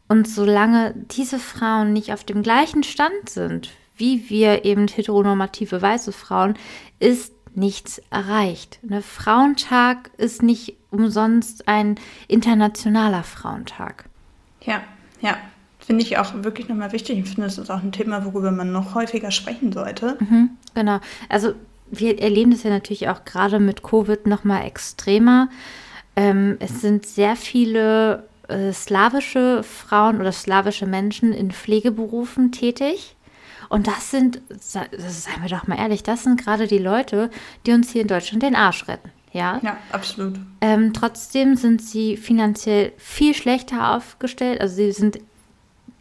Und 0.08 0.28
solange 0.28 0.94
diese 1.12 1.40
Frauen 1.40 1.92
nicht 1.92 2.14
auf 2.14 2.24
dem 2.24 2.44
gleichen 2.44 2.84
Stand 2.84 3.30
sind 3.30 3.70
wie 3.98 4.30
wir 4.30 4.64
eben 4.64 4.88
heteronormative 4.88 5.82
weiße 5.82 6.12
Frauen, 6.12 6.54
ist 7.00 7.34
nichts 7.56 8.00
erreicht. 8.12 8.80
Ne? 8.84 9.02
Frauentag 9.02 10.12
ist 10.18 10.44
nicht 10.44 10.78
umsonst 10.92 11.68
ein 11.68 11.96
internationaler 12.28 13.24
Frauentag. 13.24 14.06
Ja, 14.62 14.82
ja. 15.22 15.38
Finde 15.80 16.04
ich 16.04 16.18
auch 16.18 16.34
wirklich 16.44 16.68
nochmal 16.68 16.92
wichtig. 16.92 17.18
Ich 17.18 17.30
finde, 17.30 17.48
es 17.48 17.58
ist 17.58 17.72
auch 17.72 17.82
ein 17.82 17.94
Thema, 17.94 18.26
worüber 18.26 18.52
man 18.52 18.74
noch 18.74 18.94
häufiger 18.94 19.32
sprechen 19.32 19.72
sollte. 19.72 20.18
Mhm, 20.20 20.50
genau. 20.74 21.00
Also 21.30 21.54
wir 21.92 22.20
erleben 22.20 22.52
das 22.52 22.64
ja 22.64 22.70
natürlich 22.70 23.10
auch 23.10 23.26
gerade 23.26 23.60
mit 23.60 23.84
Covid 23.84 24.28
nochmal 24.28 24.66
extremer. 24.66 25.50
Ähm, 26.16 26.58
es 26.60 26.82
sind 26.82 27.06
sehr 27.06 27.36
viele 27.36 28.28
äh, 28.48 28.72
slawische 28.74 29.64
Frauen 29.64 30.20
oder 30.20 30.32
slawische 30.32 30.86
Menschen 30.86 31.34
in 31.34 31.52
Pflegeberufen 31.52 32.52
tätig. 32.52 33.16
Und 33.70 33.88
das 33.88 34.12
sind, 34.12 34.42
seien 34.60 35.42
wir 35.42 35.50
doch 35.50 35.68
mal 35.68 35.78
ehrlich, 35.78 36.02
das 36.02 36.24
sind 36.24 36.42
gerade 36.42 36.68
die 36.68 36.78
Leute, 36.78 37.30
die 37.66 37.74
uns 37.74 37.92
hier 37.92 38.02
in 38.02 38.08
Deutschland 38.08 38.44
den 38.44 38.56
Arsch 38.56 38.88
retten. 38.88 39.12
Ja, 39.34 39.60
ja 39.62 39.78
absolut. 39.92 40.40
Ähm, 40.62 40.94
trotzdem 40.94 41.56
sind 41.56 41.82
sie 41.82 42.18
finanziell 42.18 42.94
viel 42.98 43.34
schlechter 43.34 43.96
aufgestellt. 43.96 44.62
Also 44.62 44.76
sie 44.78 44.92
sind 44.94 45.20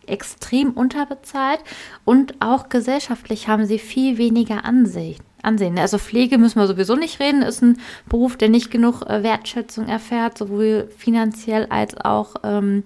extrem 0.06 0.70
unterbezahlt 0.70 1.60
und 2.04 2.34
auch 2.40 2.68
gesellschaftlich 2.68 3.48
haben 3.48 3.66
sie 3.66 3.78
viel 3.78 4.18
weniger 4.18 4.64
Ansehen. 4.64 5.18
Ansehen. 5.46 5.78
Also 5.78 5.98
Pflege 5.98 6.38
müssen 6.38 6.60
wir 6.60 6.66
sowieso 6.66 6.96
nicht 6.96 7.20
reden, 7.20 7.42
ist 7.42 7.62
ein 7.62 7.78
Beruf, 8.08 8.36
der 8.36 8.48
nicht 8.48 8.70
genug 8.70 9.02
äh, 9.02 9.22
Wertschätzung 9.22 9.88
erfährt, 9.88 10.36
sowohl 10.36 10.90
finanziell 10.96 11.66
als 11.70 11.96
auch 11.96 12.34
ähm, 12.42 12.82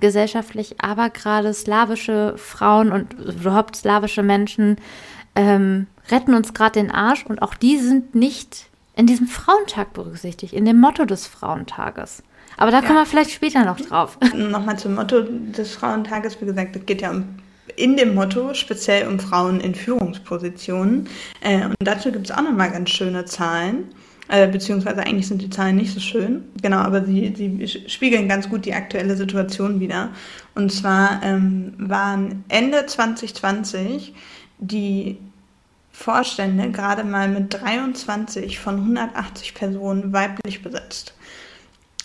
gesellschaftlich, 0.00 0.76
aber 0.80 1.10
gerade 1.10 1.52
slawische 1.52 2.34
Frauen 2.36 2.92
und 2.92 3.12
überhaupt 3.14 3.76
slawische 3.76 4.22
Menschen 4.22 4.76
ähm, 5.34 5.86
retten 6.10 6.34
uns 6.34 6.54
gerade 6.54 6.80
den 6.80 6.90
Arsch 6.90 7.26
und 7.26 7.42
auch 7.42 7.54
die 7.54 7.78
sind 7.78 8.14
nicht 8.14 8.68
in 8.96 9.06
diesem 9.06 9.28
Frauentag 9.28 9.92
berücksichtigt, 9.92 10.52
in 10.52 10.64
dem 10.64 10.80
Motto 10.80 11.04
des 11.04 11.26
Frauentages. 11.26 12.22
Aber 12.56 12.72
da 12.72 12.80
ja. 12.80 12.86
kommen 12.86 12.98
wir 12.98 13.06
vielleicht 13.06 13.30
später 13.30 13.64
noch 13.64 13.80
drauf. 13.80 14.18
Nochmal 14.34 14.78
zum 14.78 14.96
Motto 14.96 15.22
des 15.22 15.74
Frauentages. 15.76 16.40
Wie 16.40 16.46
gesagt, 16.46 16.74
es 16.74 16.84
geht 16.84 17.02
ja 17.02 17.10
um, 17.12 17.24
in 17.78 17.96
dem 17.96 18.14
Motto 18.14 18.54
speziell 18.54 19.06
um 19.06 19.18
Frauen 19.18 19.60
in 19.60 19.74
Führungspositionen. 19.74 21.08
Äh, 21.40 21.66
und 21.66 21.76
dazu 21.80 22.12
gibt 22.12 22.30
es 22.30 22.36
auch 22.36 22.42
nochmal 22.42 22.70
ganz 22.70 22.90
schöne 22.90 23.24
Zahlen. 23.24 23.84
Äh, 24.28 24.48
beziehungsweise 24.48 25.00
eigentlich 25.00 25.26
sind 25.26 25.40
die 25.40 25.48
Zahlen 25.48 25.76
nicht 25.76 25.94
so 25.94 26.00
schön. 26.00 26.44
Genau, 26.60 26.78
aber 26.78 27.04
sie, 27.04 27.32
sie 27.34 27.88
spiegeln 27.88 28.28
ganz 28.28 28.48
gut 28.48 28.66
die 28.66 28.74
aktuelle 28.74 29.16
Situation 29.16 29.80
wieder. 29.80 30.10
Und 30.54 30.70
zwar 30.70 31.22
ähm, 31.22 31.74
waren 31.78 32.44
Ende 32.48 32.84
2020 32.84 34.14
die 34.58 35.18
Vorstände 35.92 36.70
gerade 36.70 37.04
mal 37.04 37.28
mit 37.28 37.54
23 37.54 38.58
von 38.58 38.76
180 38.76 39.54
Personen 39.54 40.12
weiblich 40.12 40.62
besetzt. 40.62 41.14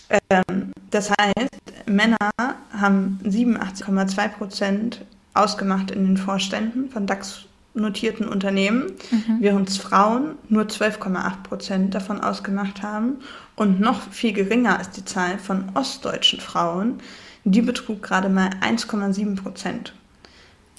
Ähm, 0.08 0.72
das 0.90 1.10
heißt, 1.10 1.86
Männer 1.86 2.30
haben 2.72 3.20
87,2 3.24 4.28
Prozent 4.28 5.04
ausgemacht 5.34 5.90
in 5.90 6.06
den 6.06 6.16
Vorständen 6.16 6.90
von 6.90 7.06
DAX 7.06 7.46
notierten 7.74 8.28
Unternehmen, 8.28 8.92
mhm. 9.10 9.38
während 9.40 9.70
Frauen 9.70 10.36
nur 10.48 10.64
12,8 10.64 11.42
Prozent 11.42 11.94
davon 11.94 12.20
ausgemacht 12.20 12.82
haben. 12.82 13.16
Und 13.56 13.80
noch 13.80 14.00
viel 14.10 14.32
geringer 14.32 14.80
ist 14.80 14.92
die 14.92 15.04
Zahl 15.04 15.38
von 15.38 15.70
ostdeutschen 15.74 16.40
Frauen. 16.40 17.00
Die 17.44 17.62
betrug 17.62 18.02
gerade 18.02 18.28
mal 18.28 18.50
1,7 18.62 19.36
Prozent. 19.36 19.92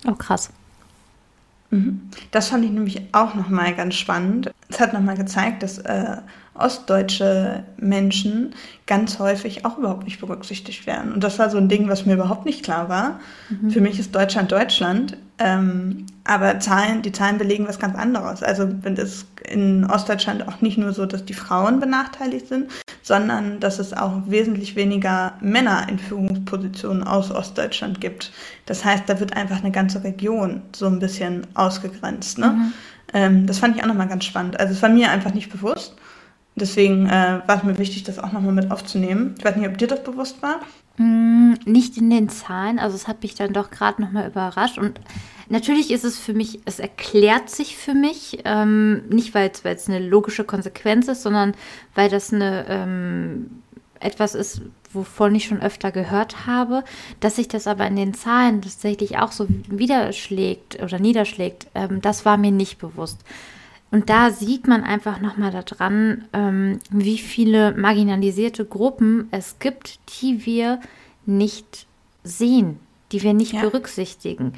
Oh, 0.08 0.14
krass. 0.14 0.50
Mhm. 1.70 2.10
Das 2.32 2.50
fand 2.50 2.66
ich 2.66 2.72
nämlich 2.72 3.02
auch 3.12 3.36
nochmal 3.36 3.74
ganz 3.74 3.96
spannend. 3.96 4.52
Es 4.70 4.80
hat 4.80 4.94
nochmal 4.94 5.18
gezeigt, 5.18 5.64
dass 5.64 5.80
äh, 5.80 6.18
ostdeutsche 6.54 7.64
Menschen 7.78 8.54
ganz 8.88 9.20
häufig 9.20 9.66
auch 9.66 9.78
überhaupt 9.78 10.06
nicht 10.06 10.20
berücksichtigt 10.20 10.88
werden. 10.88 11.14
Und 11.14 11.24
das 11.24 11.38
war 11.38 11.50
so 11.50 11.58
ein 11.58 11.70
Ding, 11.70 11.90
was 11.90 12.06
mir 12.06 12.14
überhaupt 12.14 12.46
nicht 12.46 12.64
klar 12.64 12.90
war. 12.90 13.20
Mhm. 13.50 13.72
Für 13.72 13.82
mich 13.82 14.00
ist 14.00 14.16
Deutschland 14.16 14.52
Deutschland, 14.52 15.18
ähm, 15.38 16.06
aber 16.24 16.60
Zahlen, 16.60 17.02
die 17.02 17.12
Zahlen 17.12 17.38
belegen 17.38 17.68
was 17.68 17.80
ganz 17.80 17.98
anderes. 17.98 18.42
Also 18.42 18.68
wenn 18.82 18.96
es 18.96 19.26
in 19.50 19.86
Ostdeutschland 19.86 20.48
auch 20.48 20.62
nicht 20.62 20.78
nur 20.78 20.94
so, 20.94 21.06
dass 21.06 21.26
die 21.26 21.34
Frauen 21.34 21.80
benachteiligt 21.80 22.48
sind, 22.48 22.72
sondern 23.06 23.60
dass 23.60 23.78
es 23.78 23.94
auch 23.94 24.24
wesentlich 24.26 24.76
weniger 24.76 25.34
Männer 25.40 25.86
in 25.88 26.00
Führungspositionen 26.00 27.04
aus 27.04 27.30
Ostdeutschland 27.30 28.02
gibt. 28.02 28.32
Das 28.66 28.84
heißt, 28.84 29.04
da 29.06 29.20
wird 29.20 29.38
einfach 29.38 29.60
eine 29.60 29.70
ganze 29.70 30.04
Region 30.04 30.64
so 30.76 30.88
ein 30.88 30.98
bisschen 30.98 31.46
ausgegrenzt. 31.54 32.40
Ne? 32.40 32.48
Mhm. 32.48 32.74
Ähm, 33.14 33.46
das 33.46 33.60
fand 33.60 33.76
ich 33.76 33.84
auch 33.84 33.88
nochmal 33.88 34.08
ganz 34.08 34.26
spannend. 34.26 34.60
Also 34.60 34.74
es 34.74 34.82
war 34.82 34.90
mir 34.90 35.12
einfach 35.12 35.36
nicht 35.36 35.52
bewusst. 35.52 35.96
Deswegen 36.56 37.06
äh, 37.06 37.42
war 37.46 37.58
es 37.58 37.64
mir 37.64 37.78
wichtig, 37.78 38.06
das 38.06 38.18
auch 38.18 38.32
nochmal 38.32 38.54
mit 38.54 38.72
aufzunehmen. 38.72 39.36
Ich 39.38 39.46
weiß 39.46 39.56
nicht, 39.56 39.70
ob 39.70 39.78
dir 39.78 39.88
das 39.88 40.04
bewusst 40.04 40.42
war. 40.42 40.62
Mm, 40.98 41.56
nicht 41.66 41.98
in 41.98 42.10
den 42.10 42.30
Zahlen, 42.30 42.80
also 42.80 42.96
es 42.96 43.08
hat 43.08 43.22
mich 43.22 43.36
dann 43.36 43.52
doch 43.52 43.70
gerade 43.70 44.02
nochmal 44.02 44.28
überrascht. 44.28 44.78
Und 44.78 45.02
natürlich 45.50 45.92
ist 45.92 46.06
es 46.06 46.18
für 46.18 46.34
mich, 46.34 46.60
es 46.66 46.80
erklärt 46.80 47.50
sich 47.50 47.76
für 47.76 47.94
mich, 47.94 48.40
ähm, 48.46 49.04
nicht 49.10 49.34
weil 49.34 49.52
es 49.64 49.90
eine 49.90 50.00
logische 50.00 50.46
Konsequenz 50.46 51.10
ist, 51.10 51.24
sondern 51.24 51.54
weil 51.96 52.10
das 52.10 52.32
eine 52.32 52.66
ähm, 52.70 53.62
etwas 54.00 54.36
ist, 54.36 54.62
wovon 54.92 55.36
ich 55.36 55.46
schon 55.46 55.62
öfter 55.62 55.92
gehört 55.92 56.48
habe, 56.48 56.84
dass 57.20 57.36
sich 57.36 57.50
das 57.50 57.68
aber 57.68 57.86
in 57.88 57.98
den 57.98 58.14
Zahlen 58.14 58.62
tatsächlich 58.62 59.18
auch 59.18 59.34
so 59.34 59.48
widerschlägt 59.68 60.82
oder 60.82 61.00
niederschlägt, 61.00 61.68
ähm, 61.76 62.02
das 62.02 62.24
war 62.24 62.38
mir 62.38 62.52
nicht 62.52 62.78
bewusst. 62.78 63.20
Und 63.96 64.10
da 64.10 64.30
sieht 64.30 64.68
man 64.68 64.84
einfach 64.84 65.22
nochmal 65.22 65.52
daran, 65.52 66.26
ähm, 66.34 66.80
wie 66.90 67.18
viele 67.18 67.72
marginalisierte 67.78 68.66
Gruppen 68.66 69.30
es 69.32 69.58
gibt, 69.60 70.00
die 70.20 70.46
wir 70.46 70.82
nicht 71.26 71.88
sehen, 72.22 72.82
die 73.14 73.24
wir 73.24 73.34
nicht 73.34 73.54
ja. 73.54 73.62
berücksichtigen. 73.62 74.52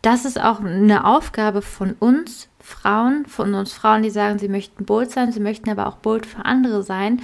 Das 0.00 0.24
ist 0.24 0.40
auch 0.40 0.60
eine 0.60 1.04
Aufgabe 1.04 1.60
von 1.60 1.96
uns 1.98 2.46
Frauen, 2.60 3.26
von 3.26 3.52
uns 3.54 3.72
Frauen, 3.72 4.04
die 4.04 4.10
sagen, 4.10 4.38
sie 4.38 4.48
möchten 4.48 4.84
bold 4.84 5.10
sein, 5.10 5.32
sie 5.32 5.40
möchten 5.40 5.68
aber 5.70 5.88
auch 5.88 5.96
bold 5.96 6.24
für 6.24 6.44
andere 6.44 6.84
sein, 6.84 7.20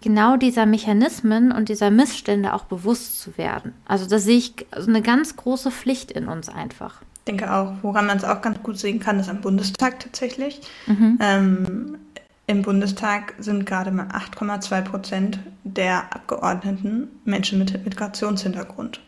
genau 0.00 0.36
dieser 0.36 0.66
Mechanismen 0.66 1.52
und 1.52 1.68
dieser 1.68 1.92
Missstände 1.92 2.52
auch 2.52 2.64
bewusst 2.64 3.20
zu 3.20 3.38
werden. 3.38 3.74
Also 3.86 4.08
da 4.08 4.18
sehe 4.18 4.38
ich 4.38 4.66
eine 4.72 5.02
ganz 5.02 5.36
große 5.36 5.70
Pflicht 5.70 6.10
in 6.10 6.26
uns 6.26 6.48
einfach 6.48 7.00
denke 7.26 7.52
auch, 7.52 7.72
woran 7.82 8.06
man 8.06 8.16
es 8.16 8.24
auch 8.24 8.40
ganz 8.40 8.62
gut 8.62 8.78
sehen 8.78 9.00
kann, 9.00 9.18
ist 9.18 9.28
am 9.28 9.40
Bundestag 9.40 10.00
tatsächlich. 10.00 10.60
Mhm. 10.86 11.18
Ähm, 11.20 11.98
Im 12.46 12.62
Bundestag 12.62 13.34
sind 13.38 13.66
gerade 13.66 13.90
mal 13.90 14.06
8,2 14.08 14.82
Prozent 14.82 15.38
der 15.64 16.14
Abgeordneten 16.14 17.08
Menschen 17.24 17.58
mit 17.58 17.84
Migrationshintergrund. 17.84 19.00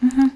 Mhm. 0.00 0.30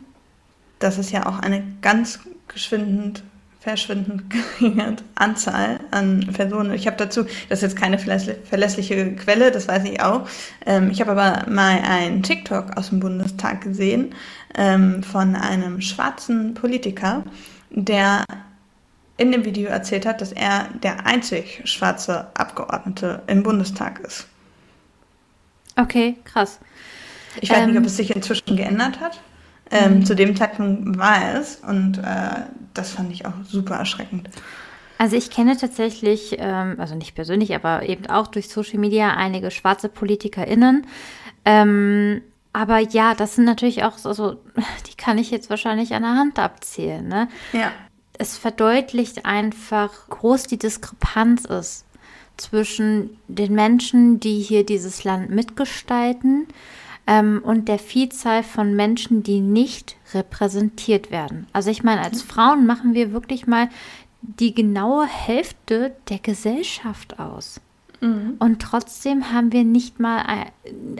Das 0.80 0.98
ist 0.98 1.12
ja 1.12 1.26
auch 1.26 1.38
eine 1.38 1.62
ganz 1.80 2.20
geschwindend 2.48 3.22
verschwindend 3.62 4.24
geringe 4.58 4.96
Anzahl 5.14 5.78
an 5.92 6.28
Personen. 6.32 6.72
Ich 6.74 6.86
habe 6.86 6.96
dazu, 6.96 7.24
das 7.48 7.60
ist 7.60 7.62
jetzt 7.62 7.76
keine 7.76 7.98
verlässliche 7.98 9.14
Quelle, 9.14 9.52
das 9.52 9.68
weiß 9.68 9.84
ich 9.84 10.00
auch. 10.00 10.28
Ähm, 10.66 10.90
ich 10.90 11.00
habe 11.00 11.12
aber 11.12 11.48
mal 11.48 11.80
einen 11.80 12.24
TikTok 12.24 12.76
aus 12.76 12.88
dem 12.88 12.98
Bundestag 12.98 13.60
gesehen 13.60 14.14
ähm, 14.56 15.02
von 15.02 15.36
einem 15.36 15.80
schwarzen 15.80 16.54
Politiker, 16.54 17.24
der 17.70 18.24
in 19.16 19.32
dem 19.32 19.44
Video 19.44 19.68
erzählt 19.68 20.06
hat, 20.06 20.20
dass 20.20 20.32
er 20.32 20.68
der 20.82 21.06
einzig 21.06 21.62
schwarze 21.64 22.28
Abgeordnete 22.34 23.22
im 23.26 23.42
Bundestag 23.42 24.00
ist. 24.00 24.26
Okay, 25.76 26.16
krass. 26.24 26.58
Ich 27.40 27.50
weiß 27.50 27.58
ähm, 27.58 27.66
nicht, 27.66 27.76
ob 27.76 27.82
ähm, 27.82 27.86
es 27.86 27.96
sich 27.96 28.14
inzwischen 28.14 28.56
geändert 28.56 29.00
hat. 29.00 29.20
Ähm, 29.70 29.98
mhm. 29.98 30.04
Zu 30.04 30.14
dem 30.14 30.36
Zeitpunkt 30.36 30.98
war 30.98 31.34
es 31.34 31.56
und 31.56 31.98
äh, 31.98 32.42
das 32.74 32.92
fand 32.92 33.10
ich 33.12 33.24
auch 33.24 33.32
super 33.46 33.76
erschreckend. 33.76 34.28
Also 34.98 35.16
ich 35.16 35.30
kenne 35.30 35.56
tatsächlich, 35.56 36.36
ähm, 36.38 36.76
also 36.78 36.94
nicht 36.94 37.14
persönlich, 37.14 37.54
aber 37.54 37.88
eben 37.88 38.06
auch 38.06 38.26
durch 38.26 38.48
Social 38.48 38.78
Media 38.78 39.14
einige 39.14 39.50
schwarze 39.50 39.88
PolitikerInnen. 39.88 40.86
Ähm, 41.44 42.22
aber 42.52 42.78
ja, 42.80 43.14
das 43.14 43.34
sind 43.36 43.44
natürlich 43.44 43.84
auch 43.84 43.98
so, 43.98 44.12
so, 44.12 44.36
die 44.86 44.96
kann 44.96 45.18
ich 45.18 45.30
jetzt 45.30 45.50
wahrscheinlich 45.50 45.94
an 45.94 46.02
der 46.02 46.16
Hand 46.16 46.38
abzählen. 46.38 47.06
Ne? 47.06 47.28
Ja. 47.52 47.72
Es 48.18 48.36
verdeutlicht 48.36 49.24
einfach, 49.24 50.08
groß 50.10 50.44
die 50.44 50.58
Diskrepanz 50.58 51.44
ist 51.44 51.86
zwischen 52.36 53.18
den 53.28 53.54
Menschen, 53.54 54.20
die 54.20 54.40
hier 54.40 54.64
dieses 54.64 55.04
Land 55.04 55.30
mitgestalten 55.30 56.46
ähm, 57.06 57.40
und 57.44 57.68
der 57.68 57.78
Vielzahl 57.78 58.42
von 58.42 58.74
Menschen, 58.74 59.22
die 59.22 59.40
nicht 59.40 59.96
repräsentiert 60.14 61.10
werden. 61.10 61.46
Also 61.52 61.70
ich 61.70 61.82
meine, 61.82 62.02
als 62.02 62.22
Frauen 62.22 62.66
machen 62.66 62.94
wir 62.94 63.12
wirklich 63.12 63.46
mal 63.46 63.68
die 64.20 64.54
genaue 64.54 65.06
Hälfte 65.06 65.96
der 66.08 66.18
Gesellschaft 66.18 67.18
aus. 67.18 67.60
Mhm. 68.02 68.34
Und 68.40 68.60
trotzdem 68.60 69.32
haben 69.32 69.52
wir 69.52 69.64
nicht 69.64 70.00
mal, 70.00 70.24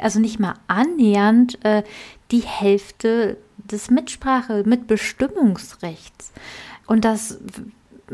also 0.01 0.21
nicht 0.21 0.39
mal 0.39 0.55
annähernd 0.69 1.63
äh, 1.65 1.83
die 2.31 2.41
Hälfte 2.41 3.37
des 3.59 3.91
Mitsprache, 3.91 4.63
Mitbestimmungsrechts. 4.65 6.33
Und 6.87 7.05
das 7.05 7.39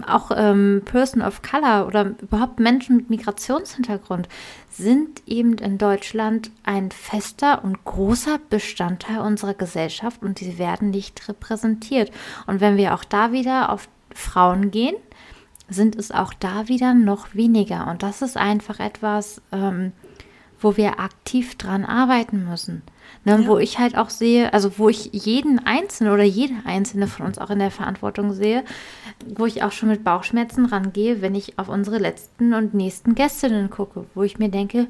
auch 0.07 0.31
ähm, 0.35 0.83
Person 0.85 1.23
of 1.23 1.43
Color 1.43 1.87
oder 1.87 2.15
überhaupt 2.21 2.61
Menschen 2.61 2.97
mit 2.97 3.11
Migrationshintergrund 3.11 4.29
sind 4.71 5.23
eben 5.27 5.55
in 5.55 5.77
Deutschland 5.77 6.51
ein 6.63 6.91
fester 6.91 7.65
und 7.65 7.85
großer 7.85 8.39
Bestandteil 8.49 9.19
unserer 9.19 9.55
Gesellschaft 9.55 10.23
und 10.23 10.39
sie 10.39 10.59
werden 10.59 10.91
nicht 10.91 11.29
repräsentiert. 11.29 12.13
Und 12.47 12.61
wenn 12.61 12.77
wir 12.77 12.95
auch 12.95 13.05
da 13.05 13.33
wieder 13.33 13.71
auf 13.71 13.89
Frauen 14.15 14.71
gehen, 14.71 14.95
sind 15.69 15.97
es 15.97 16.11
auch 16.11 16.33
da 16.35 16.69
wieder 16.69 16.95
noch 16.95 17.35
weniger. 17.35 17.89
Und 17.89 18.03
das 18.03 18.23
ist 18.23 18.37
einfach 18.37 18.81
etwas, 18.81 19.43
ähm, 19.53 19.93
wo 20.61 20.77
wir 20.77 20.99
aktiv 21.01 21.57
dran 21.57 21.85
arbeiten 21.85 22.49
müssen. 22.49 22.83
Ne, 23.25 23.41
ja. 23.41 23.47
Wo 23.47 23.59
ich 23.59 23.79
halt 23.79 23.97
auch 23.97 24.11
sehe, 24.11 24.53
also 24.53 24.79
wo 24.79 24.89
ich 24.89 25.11
jeden 25.13 25.65
Einzelnen 25.65 26.13
oder 26.13 26.25
jede 26.25 26.55
Einzelne 26.65 27.07
von 27.07 27.27
uns 27.27 27.39
auch 27.39 27.51
in 27.51 27.59
der 27.59 27.71
Verantwortung 27.71 28.33
sehe, 28.33 28.65
wo 29.37 29.47
ich 29.47 29.63
auch 29.63 29.73
schon 29.73 29.89
mit 29.89 30.05
Bauchschmerzen 30.05 30.67
rangehe, 30.67 31.23
wenn 31.23 31.35
ich 31.35 31.59
auf 31.59 31.69
unsere 31.69 31.99
letzten 31.99 32.55
und 32.55 32.75
nächsten 32.75 33.15
Gästinnen 33.15 33.71
gucke, 33.71 34.05
wo 34.15 34.23
ich 34.23 34.39
mir 34.39 34.51
denke, 34.51 34.89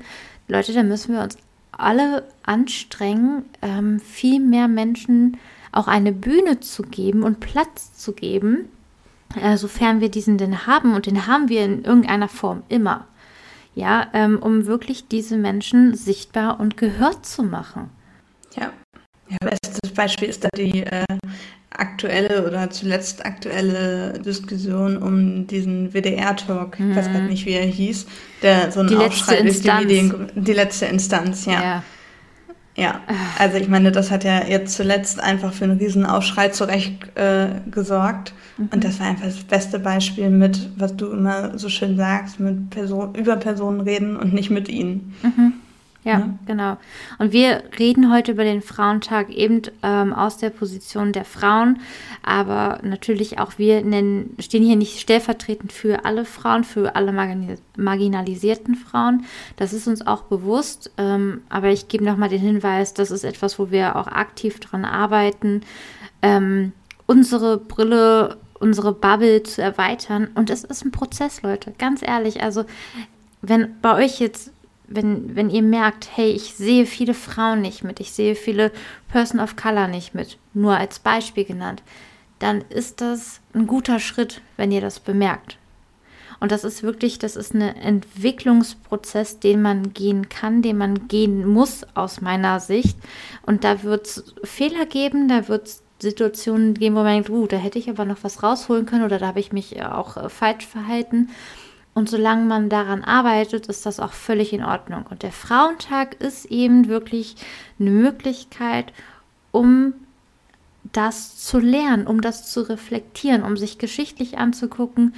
Leute, 0.49 0.73
da 0.73 0.83
müssen 0.83 1.15
wir 1.15 1.23
uns 1.23 1.37
alle 1.71 2.25
anstrengen, 2.43 3.45
ähm, 3.63 4.01
viel 4.01 4.41
mehr 4.41 4.69
Menschen 4.69 5.37
auch 5.71 5.87
eine 5.87 6.13
Bühne 6.13 6.61
zu 6.61 6.83
geben 6.83 7.23
und 7.23 7.41
Platz 7.41 7.95
zu 7.95 8.13
geben, 8.13 8.69
äh, 9.41 9.57
sofern 9.57 10.01
wir 10.01 10.11
diesen 10.11 10.39
denn 10.39 10.67
haben 10.67 10.95
und 10.95 11.07
den 11.07 11.27
haben 11.27 11.49
wir 11.49 11.65
in 11.65 11.85
irgendeiner 11.85 12.29
Form 12.29 12.63
immer 12.69 13.07
ja, 13.79 14.09
ähm, 14.13 14.41
um 14.41 14.67
wirklich 14.67 15.07
diese 15.07 15.37
Menschen 15.37 15.95
sichtbar 15.95 16.59
und 16.59 16.77
gehört 16.77 17.25
zu 17.25 17.45
machen. 17.45 17.91
Ja, 18.57 18.73
ja 19.29 19.37
bestes 19.41 19.93
Beispiel 19.95 20.29
ist 20.29 20.43
da 20.43 20.49
die 20.57 20.83
äh, 20.83 21.05
aktuelle 21.71 22.45
oder 22.45 22.71
zuletzt 22.71 23.25
aktuelle 23.25 24.19
Diskussion 24.19 24.97
um 24.97 25.47
diesen 25.47 25.95
WDR-Talk, 25.95 26.81
mhm. 26.81 26.91
ich 26.91 26.97
weiß 26.97 27.07
gerade 27.07 27.23
mhm. 27.23 27.29
nicht, 27.29 27.47
wie 27.47 27.53
er 27.53 27.67
hieß, 27.67 28.07
der 28.43 28.73
so 28.73 28.81
ein 28.81 28.89
die 28.89 28.97
Aufschrei 28.97 29.43
durch 29.43 29.61
die 29.61 29.71
Medien, 29.71 30.29
die 30.35 30.55
letzte 30.55 30.87
Instanz, 30.87 31.47
ja. 31.47 31.63
ja. 31.63 31.85
Ja, 32.79 33.01
also 33.41 33.57
ich 33.57 33.69
meine, 33.69 33.91
das 33.91 34.13
hat 34.13 34.23
ja 34.23 34.45
jetzt 34.47 34.77
zuletzt 34.77 35.21
einfach 35.21 35.53
für 35.53 35.65
einen 35.65 35.79
riesen 35.79 36.07
Aufschrei 36.07 36.51
zurecht 36.51 36.93
äh, 37.17 37.49
gesorgt. 37.73 38.33
Mhm. 38.57 38.69
Und 38.73 38.85
das 38.85 39.01
war 39.01 39.09
einfach 39.09 39.25
das 39.25 39.43
beste 39.43 39.81
Beispiel 39.81 40.31
mit, 40.31 40.71
was 40.77 40.95
du 40.95 41.11
immer 41.11 41.59
so 41.59 41.69
schön 41.69 41.97
sagst, 41.97 42.39
mit 42.39 42.71
Person, 42.71 43.17
über 43.17 43.35
Personen 43.35 43.81
reden 43.81 44.17
und 44.17 44.33
nicht 44.33 44.51
mit 44.51 44.69
ihnen. 44.69 45.17
Mhm. 45.25 45.55
Ja, 46.09 46.21
ja, 46.21 46.39
genau. 46.47 46.79
Und 47.19 47.33
wir 47.33 47.65
reden 47.79 48.11
heute 48.11 48.33
über 48.33 48.43
den 48.43 48.63
Frauentag 48.63 49.29
eben 49.29 49.61
ähm, 49.83 50.15
aus 50.15 50.39
der 50.39 50.49
Position 50.49 51.13
der 51.13 51.27
Frauen, 51.27 51.81
aber 52.23 52.81
natürlich 52.83 53.39
auch 53.39 53.59
wir 53.59 53.83
nennen, 53.83 54.35
stehen 54.39 54.65
hier 54.65 54.77
nicht 54.77 55.01
stellvertretend 55.01 55.71
für 55.71 56.07
alle 56.07 56.25
Frauen, 56.25 56.65
für 56.65 56.97
alle 56.97 57.13
marginalisierten 57.77 58.75
Frauen. 58.75 59.27
Das 59.57 59.75
ist 59.75 59.87
uns 59.87 60.07
auch 60.07 60.23
bewusst, 60.23 60.91
ähm, 60.97 61.43
aber 61.51 61.69
ich 61.69 61.89
gebe 61.89 62.05
nochmal 62.05 62.31
den 62.31 62.41
Hinweis, 62.41 62.95
das 62.95 63.11
ist 63.11 63.25
etwas, 63.25 63.59
wo 63.59 63.71
wir 63.71 63.97
auch 63.97 64.07
aktiv 64.07 64.61
dran 64.61 64.87
arbeiten, 64.87 65.61
ähm, 66.23 66.73
unsere 67.05 67.59
Brille, 67.59 68.39
unsere 68.59 68.95
Bubble 68.95 69.43
zu 69.43 69.61
erweitern. 69.61 70.29
Und 70.35 70.49
es 70.49 70.65
ist 70.65 70.87
ein 70.87 70.91
Prozess, 70.91 71.43
Leute, 71.43 71.75
ganz 71.77 72.01
ehrlich. 72.03 72.43
Also 72.43 72.65
wenn 73.43 73.79
bei 73.83 73.95
euch 74.05 74.21
jetzt 74.21 74.53
wenn, 74.89 75.37
wenn 75.37 75.51
ihr 75.51 75.63
merkt, 75.63 76.09
hey, 76.17 76.31
ich 76.31 76.55
sehe 76.55 76.87
viele 76.87 77.15
Frauen 77.15 77.61
nicht 77.61 77.85
mit, 77.85 78.01
ich 78.01 78.13
sehe 78.13 78.35
viele 78.35 78.73
Person 79.09 79.41
of 79.41 79.57
Color 79.57 79.89
nicht 79.89 80.15
mit, 80.15 80.39
nur 80.55 80.77
als 80.77 80.99
Beispiel 80.99 81.45
genannt, 81.45 81.83
dann 82.39 82.65
ist 82.71 83.01
das 83.01 83.41
ein 83.55 83.67
guter 83.67 84.01
Schritt, 84.01 84.41
wenn 84.57 84.73
ihr 84.73 84.81
das 84.81 85.01
bemerkt. 85.01 85.59
Und 86.41 86.53
das 86.53 86.63
ist 86.63 86.83
wirklich, 86.83 87.19
das 87.19 87.35
ist 87.35 87.53
ein 87.53 87.63
Entwicklungsprozess, 87.63 89.41
den 89.41 89.61
man 89.61 89.93
gehen 89.93 90.29
kann, 90.29 90.63
den 90.63 90.79
man 90.79 91.09
gehen 91.09 91.47
muss 91.47 91.85
aus 91.95 92.21
meiner 92.21 92.61
Sicht. 92.61 92.97
Und 93.43 93.65
da 93.65 93.83
wird 93.83 94.07
es 94.07 94.35
Fehler 94.45 94.87
geben, 94.87 95.27
da 95.29 95.49
wird 95.49 95.67
es 95.67 95.83
Situationen 96.01 96.75
geben, 96.75 96.95
wo 96.95 97.01
man 97.01 97.15
denkt, 97.15 97.31
uh, 97.31 97.47
da 97.49 97.57
hätte 97.57 97.81
ich 97.81 97.91
aber 97.91 98.05
noch 98.05 98.23
was 98.23 98.45
rausholen 98.45 98.87
können 98.87 99.05
oder 99.05 99.19
da 99.19 99.27
habe 99.27 99.41
ich 99.41 99.53
mich 99.53 99.83
auch 99.83 100.17
äh, 100.17 100.29
falsch 100.29 100.65
verhalten. 100.65 101.31
Und 101.99 102.09
solange 102.09 102.45
man 102.45 102.69
daran 102.69 103.03
arbeitet, 103.03 103.67
ist 103.67 103.85
das 103.85 103.99
auch 103.99 104.13
völlig 104.13 104.53
in 104.53 104.63
Ordnung. 104.63 105.05
Und 105.11 105.25
der 105.25 105.33
Frauentag 105.33 106.15
ist 106.21 106.45
eben 106.45 106.87
wirklich 106.87 107.35
eine 107.81 107.91
Möglichkeit, 107.91 108.93
um 109.51 109.95
das 110.93 111.39
zu 111.45 111.59
lernen, 111.59 112.07
um 112.07 112.21
das 112.21 112.53
zu 112.53 112.61
reflektieren, 112.61 113.43
um 113.43 113.57
sich 113.57 113.79
geschichtlich 113.79 114.39
anzugucken, 114.39 115.13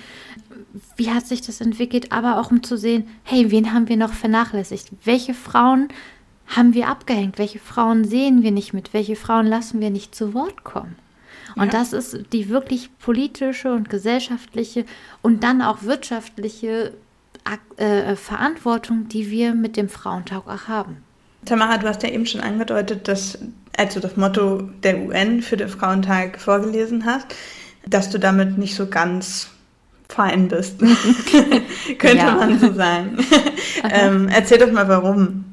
wie 0.96 1.10
hat 1.10 1.26
sich 1.26 1.42
das 1.42 1.60
entwickelt, 1.60 2.12
aber 2.12 2.40
auch 2.40 2.50
um 2.50 2.62
zu 2.62 2.78
sehen, 2.78 3.06
hey, 3.24 3.50
wen 3.50 3.74
haben 3.74 3.90
wir 3.90 3.98
noch 3.98 4.14
vernachlässigt? 4.14 4.88
Welche 5.04 5.34
Frauen 5.34 5.88
haben 6.46 6.72
wir 6.72 6.88
abgehängt? 6.88 7.36
Welche 7.36 7.58
Frauen 7.58 8.06
sehen 8.06 8.42
wir 8.42 8.52
nicht 8.52 8.72
mit? 8.72 8.94
Welche 8.94 9.16
Frauen 9.16 9.46
lassen 9.46 9.82
wir 9.82 9.90
nicht 9.90 10.14
zu 10.14 10.32
Wort 10.32 10.64
kommen? 10.64 10.96
Und 11.56 11.72
ja. 11.72 11.78
das 11.78 11.92
ist 11.92 12.32
die 12.32 12.48
wirklich 12.48 12.90
politische 12.98 13.72
und 13.72 13.88
gesellschaftliche 13.90 14.84
und 15.22 15.42
dann 15.44 15.62
auch 15.62 15.82
wirtschaftliche 15.82 16.92
äh, 17.76 18.16
Verantwortung, 18.16 19.08
die 19.08 19.30
wir 19.30 19.54
mit 19.54 19.76
dem 19.76 19.88
Frauentag 19.88 20.46
auch 20.46 20.68
haben. 20.68 20.98
Tamara, 21.44 21.78
du 21.78 21.88
hast 21.88 22.02
ja 22.02 22.10
eben 22.10 22.26
schon 22.26 22.42
angedeutet, 22.42 23.08
dass, 23.08 23.38
als 23.76 23.94
du 23.94 24.00
das 24.00 24.16
Motto 24.16 24.62
der 24.82 24.98
UN 24.98 25.42
für 25.42 25.56
den 25.56 25.68
Frauentag 25.68 26.38
vorgelesen 26.38 27.06
hast, 27.06 27.26
dass 27.86 28.10
du 28.10 28.18
damit 28.18 28.58
nicht 28.58 28.74
so 28.74 28.86
ganz 28.86 29.48
fein 30.08 30.48
bist. 30.48 30.78
Könnte 31.98 32.24
man 32.24 32.58
so 32.58 32.72
sagen. 32.72 33.18
ähm, 33.90 34.28
erzähl 34.28 34.58
doch 34.58 34.70
mal, 34.70 34.88
warum. 34.88 35.44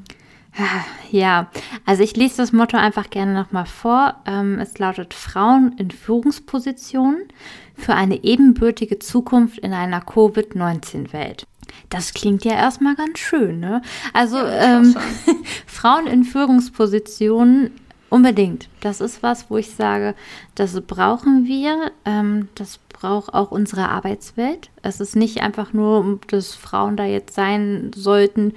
Ja, 1.11 1.49
also 1.85 2.03
ich 2.03 2.15
lese 2.15 2.37
das 2.37 2.51
Motto 2.51 2.77
einfach 2.77 3.09
gerne 3.09 3.33
nochmal 3.33 3.65
vor. 3.65 4.15
Ähm, 4.25 4.59
es 4.59 4.77
lautet 4.77 5.13
Frauen 5.13 5.75
in 5.77 5.91
Führungspositionen 5.91 7.27
für 7.75 7.93
eine 7.93 8.23
ebenbürtige 8.23 8.99
Zukunft 8.99 9.59
in 9.59 9.73
einer 9.73 10.01
Covid-19-Welt. 10.01 11.45
Das 11.89 12.13
klingt 12.13 12.43
ja 12.43 12.53
erstmal 12.53 12.95
ganz 12.95 13.19
schön, 13.19 13.59
ne? 13.59 13.81
Also 14.13 14.37
ja, 14.37 14.79
ähm, 14.79 14.95
Frauen 15.65 16.07
in 16.07 16.23
Führungspositionen 16.23 17.71
unbedingt. 18.09 18.69
Das 18.81 19.01
ist 19.01 19.23
was, 19.23 19.49
wo 19.49 19.57
ich 19.57 19.71
sage, 19.71 20.15
das 20.55 20.79
brauchen 20.81 21.45
wir. 21.45 21.91
Ähm, 22.05 22.49
das 22.55 22.79
braucht 22.89 23.33
auch 23.33 23.51
unsere 23.51 23.89
Arbeitswelt. 23.89 24.69
Es 24.81 24.99
ist 24.99 25.15
nicht 25.15 25.41
einfach 25.41 25.73
nur, 25.73 26.19
dass 26.27 26.55
Frauen 26.55 26.97
da 26.97 27.05
jetzt 27.05 27.35
sein 27.35 27.91
sollten, 27.95 28.53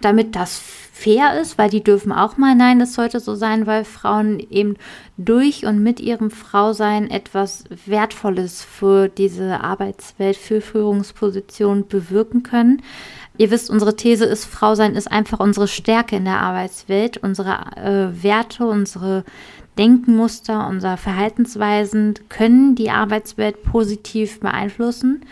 damit 0.00 0.36
das 0.36 0.58
fair 0.58 1.40
ist, 1.40 1.58
weil 1.58 1.70
die 1.70 1.84
dürfen 1.84 2.10
auch 2.10 2.36
mal, 2.38 2.56
nein, 2.56 2.80
das 2.80 2.94
sollte 2.94 3.20
so 3.20 3.36
sein, 3.36 3.66
weil 3.66 3.84
Frauen 3.84 4.40
eben 4.50 4.74
durch 5.16 5.64
und 5.64 5.80
mit 5.80 6.00
ihrem 6.00 6.30
Frausein 6.30 7.08
etwas 7.08 7.64
Wertvolles 7.86 8.64
für 8.64 9.08
diese 9.08 9.60
Arbeitswelt, 9.60 10.36
für 10.36 10.60
Führungspositionen 10.60 11.86
bewirken 11.86 12.42
können. 12.42 12.82
Ihr 13.36 13.52
wisst, 13.52 13.70
unsere 13.70 13.94
These 13.94 14.24
ist, 14.24 14.44
Frausein 14.44 14.96
ist 14.96 15.10
einfach 15.10 15.38
unsere 15.38 15.68
Stärke 15.68 16.16
in 16.16 16.24
der 16.24 16.40
Arbeitswelt, 16.40 17.18
unsere 17.18 17.52
äh, 17.76 18.22
Werte, 18.24 18.66
unsere 18.66 19.24
Denkenmuster, 19.78 20.66
unsere 20.66 20.96
Verhaltensweisen 20.96 22.14
können 22.28 22.74
die 22.74 22.90
Arbeitswelt 22.90 23.62
positiv 23.62 24.40
beeinflussen, 24.40 25.24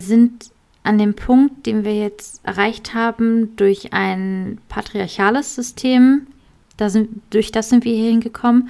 sind 0.00 0.50
an 0.86 0.98
dem 0.98 1.14
Punkt, 1.14 1.66
den 1.66 1.84
wir 1.84 1.94
jetzt 1.94 2.40
erreicht 2.44 2.94
haben, 2.94 3.56
durch 3.56 3.92
ein 3.92 4.58
patriarchales 4.68 5.54
System, 5.54 6.26
da 6.76 6.90
sind, 6.90 7.22
durch 7.30 7.52
das 7.52 7.68
sind 7.68 7.84
wir 7.84 7.94
hier 7.94 8.10
hingekommen. 8.10 8.68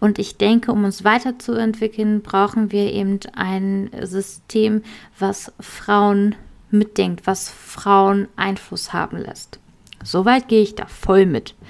Und 0.00 0.18
ich 0.18 0.36
denke, 0.36 0.72
um 0.72 0.84
uns 0.84 1.04
weiterzuentwickeln, 1.04 2.20
brauchen 2.20 2.72
wir 2.72 2.92
eben 2.92 3.20
ein 3.34 3.90
System, 4.02 4.82
was 5.18 5.52
Frauen 5.60 6.34
mitdenkt, 6.70 7.26
was 7.26 7.48
Frauen 7.48 8.28
Einfluss 8.36 8.92
haben 8.92 9.16
lässt. 9.16 9.58
Soweit 10.02 10.48
gehe 10.48 10.62
ich 10.62 10.74
da 10.74 10.86
voll 10.86 11.26
mit. 11.26 11.54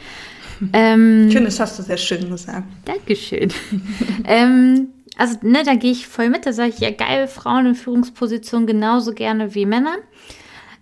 Ähm, 0.72 1.30
finde, 1.30 1.46
das 1.46 1.58
hast 1.58 1.80
du 1.80 1.82
sehr 1.82 1.96
schön 1.96 2.30
gesagt. 2.30 2.68
Dankeschön. 2.84 3.52
ähm, 4.24 4.88
also, 5.16 5.38
ne, 5.42 5.62
da 5.64 5.74
gehe 5.74 5.92
ich 5.92 6.06
voll 6.06 6.28
mit. 6.28 6.46
Da 6.46 6.52
sage 6.52 6.70
ich, 6.70 6.78
ja, 6.78 6.90
geil, 6.90 7.28
Frauen 7.28 7.66
in 7.66 7.74
Führungspositionen 7.74 8.66
genauso 8.66 9.12
gerne 9.12 9.54
wie 9.54 9.66
Männer. 9.66 9.96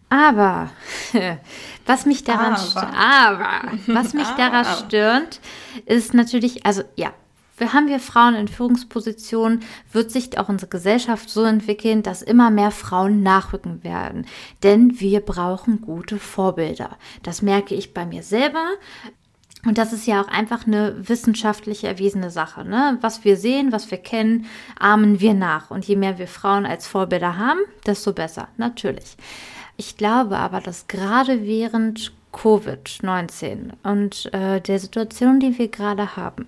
Aber 0.09 0.71
was 1.87 2.05
mich 2.05 2.23
daran, 2.25 2.55
aber. 2.55 2.95
aber 2.95 3.79
was 3.87 4.13
mich 4.13 4.29
daran 4.37 4.67
stört, 4.87 5.41
ist 5.87 6.13
natürlich, 6.13 6.67
also 6.67 6.83
ja, 6.97 7.13
wir 7.57 7.73
haben 7.73 7.87
wir 7.87 8.01
Frauen 8.01 8.35
in 8.35 8.49
Führungspositionen, 8.49 9.61
wird 9.93 10.11
sich 10.11 10.37
auch 10.39 10.49
unsere 10.49 10.69
Gesellschaft 10.69 11.31
so 11.31 11.45
entwickeln, 11.45 12.03
dass 12.03 12.21
immer 12.21 12.51
mehr 12.51 12.73
Frauen 12.73 13.23
nachrücken 13.23 13.85
werden. 13.85 14.27
Denn 14.63 15.01
wir 15.01 15.21
brauchen 15.21 15.81
gute 15.81 16.19
Vorbilder. 16.19 16.99
Das 17.23 17.41
merke 17.41 17.75
ich 17.75 17.95
bei 17.95 18.05
mir 18.05 18.23
selber. 18.23 18.65
Und 19.65 19.79
das 19.79 19.93
ist 19.93 20.07
ja 20.07 20.21
auch 20.21 20.29
einfach 20.29 20.67
eine 20.67 21.09
wissenschaftlich 21.09 21.85
erwiesene 21.85 22.31
Sache. 22.31 22.65
Ne? 22.65 22.99
Was 23.01 23.25
wir 23.25 23.37
sehen, 23.37 23.71
was 23.71 23.91
wir 23.91 23.99
kennen, 23.99 24.47
ahmen 24.79 25.21
wir 25.21 25.35
nach. 25.35 25.71
Und 25.71 25.85
je 25.85 25.95
mehr 25.95 26.19
wir 26.19 26.27
Frauen 26.27 26.67
als 26.67 26.89
Vorbilder 26.89 27.39
haben, 27.39 27.61
desto 27.87 28.13
besser, 28.13 28.49
natürlich. 28.57 29.17
Ich 29.77 29.97
glaube 29.97 30.39
aber, 30.39 30.61
dass 30.61 30.89
gerade 30.89 31.45
während 31.45 32.13
Covid-19 32.33 33.71
und 33.83 34.33
äh, 34.33 34.61
der 34.61 34.79
Situation, 34.79 35.39
die 35.39 35.59
wir 35.59 35.69
gerade 35.69 36.17
haben, 36.17 36.47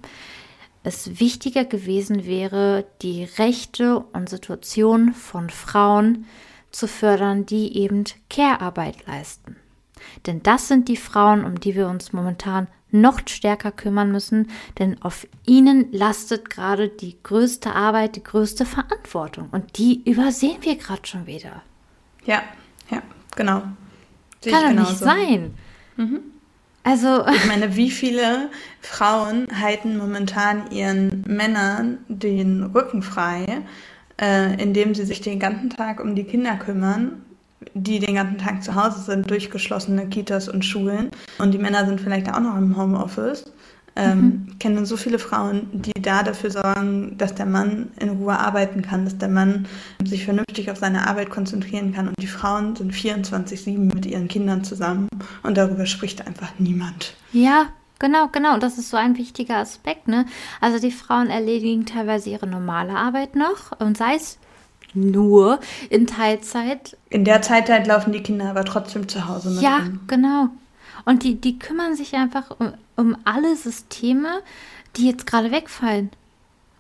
es 0.83 1.21
wichtiger 1.21 1.65
gewesen 1.65 2.27
wäre, 2.27 2.85
die 3.01 3.25
Rechte 3.25 4.01
und 4.13 4.29
Situation 4.29 5.13
von 5.15 5.51
Frauen 5.51 6.27
zu 6.71 6.89
fördern, 6.89 7.47
die 7.47 7.79
eben 7.79 8.05
Care-Arbeit 8.29 9.07
leisten. 9.07 9.57
Denn 10.27 10.43
das 10.43 10.69
sind 10.69 10.89
die 10.89 10.97
Frauen, 10.97 11.45
um 11.45 11.61
die 11.61 11.75
wir 11.75 11.89
uns 11.89 12.13
momentan 12.13 12.67
noch 12.95 13.21
stärker 13.27 13.73
kümmern 13.73 14.11
müssen, 14.13 14.49
denn 14.79 15.03
auf 15.03 15.27
ihnen 15.45 15.93
lastet 15.93 16.49
gerade 16.49 16.89
die 16.89 17.17
größte 17.23 17.73
Arbeit, 17.75 18.17
die 18.17 18.23
größte 18.23 18.65
Verantwortung. 18.65 19.49
Und 19.51 19.79
die 19.79 20.03
übersehen 20.09 20.59
wir 20.63 20.77
gerade 20.77 21.07
schon 21.07 21.27
wieder. 21.27 21.63
Ja, 22.25 22.43
ja, 22.91 23.03
genau. 23.37 23.63
Sehe 24.41 24.53
Kann 24.53 24.77
doch 24.77 24.89
nicht 24.89 24.99
sein. 24.99 25.55
Mhm. 25.97 26.21
Also. 26.83 27.27
Ich 27.27 27.47
meine, 27.47 27.77
wie 27.77 27.91
viele 27.91 28.51
Frauen 28.81 29.49
halten 29.61 29.97
momentan 29.97 30.71
ihren 30.71 31.25
Männern 31.27 31.99
den 32.09 32.63
Rücken 32.63 33.03
frei, 33.03 33.63
äh, 34.21 34.63
indem 34.63 34.95
sie 34.95 35.05
sich 35.05 35.21
den 35.21 35.41
ganzen 35.41 35.71
Tag 35.71 36.01
um 36.01 36.15
die 36.15 36.25
Kinder 36.25 36.57
kümmern 36.57 37.23
die 37.75 37.99
den 37.99 38.17
ganzen 38.17 38.39
Tag 38.39 38.63
zu 38.63 38.75
Hause 38.75 39.01
sind, 39.01 39.31
durch 39.31 39.51
geschlossene 39.51 40.09
Kitas 40.09 40.49
und 40.49 40.65
Schulen. 40.65 41.11
Und 41.39 41.53
die 41.53 41.59
Männer 41.59 41.87
sind 41.87 42.01
vielleicht 42.01 42.33
auch 42.33 42.41
noch 42.41 42.57
im 42.57 42.77
Homeoffice. 42.77 43.45
Ähm, 43.97 44.19
mhm. 44.19 44.59
Kennen 44.59 44.87
so 44.87 44.97
viele 44.97 45.21
Frauen, 45.21 45.69
die 45.73 45.93
da 46.03 46.25
dafür 46.25 46.51
sorgen, 46.51 47.17
dass 47.17 47.35
der 47.35 47.47
Mann 47.47 47.93
in 48.01 48.09
Ruhe 48.11 48.37
arbeiten 48.37 48.83
kann, 48.83 49.05
dass 49.05 49.19
der 49.19 49.29
Mann 49.29 49.67
sich 50.05 50.25
vernünftig 50.25 50.71
auf 50.71 50.79
seine 50.79 51.07
Arbeit 51.07 51.31
konzentrieren 51.31 51.95
kann. 51.95 52.09
Und 52.09 52.21
die 52.21 52.27
Frauen 52.27 52.75
sind 52.75 52.93
24-7 52.93 53.79
mit 53.95 54.05
ihren 54.05 54.27
Kindern 54.27 54.65
zusammen. 54.65 55.09
Und 55.45 55.57
darüber 55.57 55.87
spricht 55.87 56.27
einfach 56.27 56.51
niemand. 56.59 57.15
Ja, 57.33 57.67
Genau, 58.01 58.29
genau. 58.29 58.55
Und 58.55 58.63
das 58.63 58.77
ist 58.77 58.91
so 58.91 58.97
ein 58.97 59.17
wichtiger 59.17 59.57
Aspekt, 59.57 60.09
ne? 60.09 60.27
Also 60.61 60.81
die 60.81 60.91
Frauen 60.91 61.31
erledigen 61.31 61.87
teilweise 61.87 62.29
ihre 62.29 62.47
normale 62.47 62.97
Arbeit 62.97 63.37
noch 63.37 63.79
und 63.81 63.97
sei 63.97 64.17
es 64.17 64.39
nur 64.95 65.61
in 65.91 66.07
Teilzeit. 66.07 66.97
In 67.11 67.25
der 67.25 67.43
Zeit 67.43 67.69
laufen 67.87 68.13
die 68.13 68.23
Kinder 68.23 68.51
aber 68.51 68.65
trotzdem 68.65 69.09
zu 69.09 69.29
Hause. 69.29 69.51
Mit 69.51 69.63
ja, 69.63 69.79
um. 69.79 70.01
genau. 70.07 70.49
Und 71.05 71.23
die, 71.23 71.41
die 71.41 71.59
kümmern 71.59 71.97
sich 71.97 72.15
einfach 72.15 72.51
um, 72.59 72.73
um 72.97 73.17
alle 73.25 73.57
Systeme, 73.57 74.41
die 74.97 75.07
jetzt 75.07 75.27
gerade 75.27 75.51
wegfallen. 75.51 76.11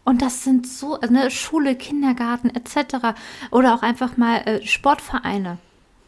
Und 0.04 0.22
das 0.22 0.44
sind 0.44 0.66
so, 0.66 0.98
ne, 0.98 1.30
Schule, 1.30 1.74
Kindergarten 1.74 2.50
etc. 2.50 3.16
Oder 3.50 3.74
auch 3.74 3.82
einfach 3.82 4.16
mal 4.16 4.36
äh, 4.46 4.66
Sportvereine. 4.66 5.58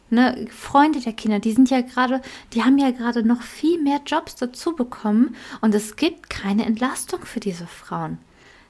Ne, 0.09 0.47
Freunde 0.51 1.01
der 1.01 1.11
Kinder, 1.13 1.39
die 1.39 1.51
sind 1.51 1.69
ja 1.69 1.81
gerade, 1.81 2.21
die 2.53 2.63
haben 2.63 2.77
ja 2.77 2.91
gerade 2.91 3.23
noch 3.23 3.41
viel 3.41 3.81
mehr 3.81 3.99
Jobs 4.05 4.35
dazu 4.35 4.73
bekommen 4.73 5.35
und 5.59 5.75
es 5.75 5.97
gibt 5.97 6.29
keine 6.29 6.65
Entlastung 6.65 7.25
für 7.25 7.41
diese 7.41 7.67
Frauen. 7.67 8.17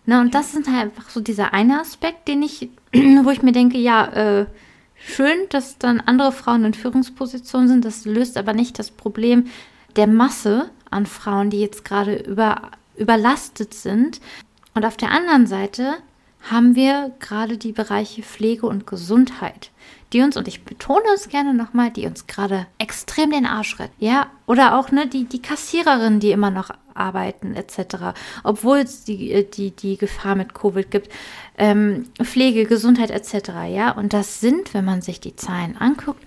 Ne, 0.07 0.21
und 0.21 0.33
das 0.33 0.53
ist 0.53 0.67
halt 0.69 0.83
einfach 0.83 1.09
so 1.09 1.19
dieser 1.19 1.53
eine 1.53 1.81
Aspekt, 1.81 2.29
den 2.29 2.41
ich, 2.41 2.69
wo 2.93 3.29
ich 3.29 3.41
mir 3.41 3.51
denke, 3.51 3.77
ja, 3.77 4.05
äh, 4.05 4.45
schön, 4.95 5.37
dass 5.49 5.77
dann 5.79 5.99
andere 5.99 6.31
Frauen 6.31 6.63
in 6.63 6.73
Führungspositionen 6.73 7.67
sind. 7.67 7.83
Das 7.83 8.05
löst 8.05 8.37
aber 8.37 8.53
nicht 8.53 8.79
das 8.79 8.89
Problem 8.89 9.47
der 9.97 10.07
Masse 10.07 10.69
an 10.89 11.05
Frauen, 11.05 11.49
die 11.49 11.59
jetzt 11.59 11.83
gerade 11.83 12.15
über, 12.15 12.71
überlastet 12.95 13.73
sind. 13.73 14.21
Und 14.73 14.85
auf 14.85 14.95
der 14.95 15.11
anderen 15.11 15.45
Seite 15.45 15.95
haben 16.49 16.75
wir 16.75 17.11
gerade 17.19 17.57
die 17.57 17.73
Bereiche 17.73 18.23
Pflege 18.23 18.65
und 18.65 18.87
Gesundheit, 18.87 19.71
die 20.13 20.21
uns, 20.21 20.37
und 20.37 20.47
ich 20.47 20.63
betone 20.63 21.03
es 21.15 21.27
gerne 21.27 21.53
nochmal, 21.53 21.91
die 21.91 22.05
uns 22.05 22.27
gerade 22.27 22.65
extrem 22.77 23.31
den 23.31 23.45
Arsch 23.45 23.77
retten. 23.77 23.93
Ja, 23.99 24.27
oder 24.45 24.79
auch 24.79 24.89
ne, 24.89 25.05
die, 25.05 25.25
die 25.25 25.41
Kassiererinnen, 25.41 26.21
die 26.21 26.31
immer 26.31 26.51
noch 26.51 26.69
arbeiten, 26.97 27.55
etc. 27.55 28.13
Obwohl 28.43 28.79
es 28.79 29.03
die, 29.03 29.31
äh, 29.31 29.43
die, 29.49 29.71
die 29.71 29.97
Gefahr 29.97 30.36
mit 30.36 30.53
Covid 30.53 30.89
gibt. 30.91 31.12
Ähm, 31.57 32.05
Pflege, 32.21 32.65
Gesundheit, 32.65 33.12
etc. 33.12 33.49
Ja, 33.69 33.91
und 33.91 34.13
das 34.13 34.39
sind, 34.39 34.73
wenn 34.73 34.86
man 34.86 35.01
sich 35.01 35.19
die 35.19 35.36
Zahlen 35.36 35.77
anguckt, 35.77 36.23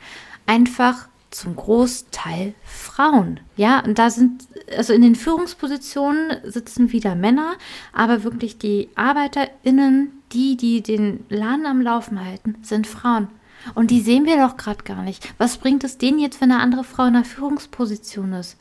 einfach 0.46 1.09
zum 1.30 1.56
Großteil 1.56 2.54
Frauen. 2.64 3.40
Ja, 3.56 3.80
und 3.80 3.98
da 3.98 4.11
sind, 4.11 4.46
also 4.76 4.92
in 4.92 5.02
den 5.02 5.14
Führungspositionen 5.14 6.38
sitzen 6.44 6.92
wieder 6.92 7.14
Männer, 7.14 7.54
aber 7.92 8.24
wirklich 8.24 8.59
die 8.59 8.88
ArbeiterInnen, 8.96 10.11
die, 10.33 10.56
die 10.56 10.83
den 10.83 11.24
Laden 11.28 11.66
am 11.66 11.80
Laufen 11.80 12.24
halten, 12.24 12.56
sind 12.62 12.87
Frauen. 12.87 13.28
Und 13.74 13.90
die 13.90 14.00
sehen 14.00 14.24
wir 14.24 14.37
doch 14.37 14.56
gerade 14.56 14.83
gar 14.85 15.02
nicht. 15.02 15.35
Was 15.38 15.59
bringt 15.59 15.85
es 15.85 15.98
denen 15.98 16.18
jetzt, 16.18 16.40
wenn 16.40 16.50
eine 16.50 16.62
andere 16.62 16.85
Frau 16.85 17.04
in 17.04 17.16
einer 17.16 17.24
Führungsposition 17.24 18.33
ist? 18.33 18.56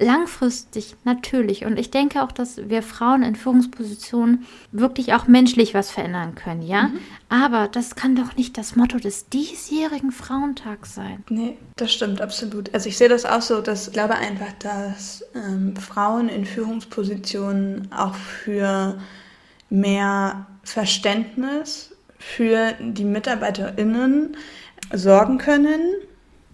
Langfristig 0.00 0.94
natürlich. 1.02 1.64
Und 1.64 1.76
ich 1.76 1.90
denke 1.90 2.22
auch, 2.22 2.30
dass 2.30 2.68
wir 2.68 2.84
Frauen 2.84 3.24
in 3.24 3.34
Führungspositionen 3.34 4.46
wirklich 4.70 5.12
auch 5.12 5.26
menschlich 5.26 5.74
was 5.74 5.90
verändern 5.90 6.36
können, 6.36 6.62
ja? 6.62 6.84
Mhm. 6.84 6.98
Aber 7.28 7.66
das 7.66 7.96
kann 7.96 8.14
doch 8.14 8.36
nicht 8.36 8.56
das 8.56 8.76
Motto 8.76 8.98
des 8.98 9.28
diesjährigen 9.28 10.12
Frauentags 10.12 10.94
sein. 10.94 11.24
Nee, 11.28 11.58
das 11.74 11.92
stimmt 11.92 12.20
absolut. 12.20 12.72
Also 12.72 12.88
ich 12.88 12.96
sehe 12.96 13.08
das 13.08 13.24
auch 13.24 13.42
so, 13.42 13.60
dass 13.60 13.88
ich 13.88 13.92
glaube 13.92 14.14
einfach, 14.14 14.52
dass 14.60 15.24
ähm, 15.34 15.74
Frauen 15.74 16.28
in 16.28 16.44
Führungspositionen 16.44 17.90
auch 17.90 18.14
für 18.14 18.98
mehr 19.68 20.46
Verständnis 20.62 21.92
für 22.18 22.74
die 22.80 23.04
MitarbeiterInnen 23.04 24.36
sorgen 24.92 25.38
können 25.38 25.80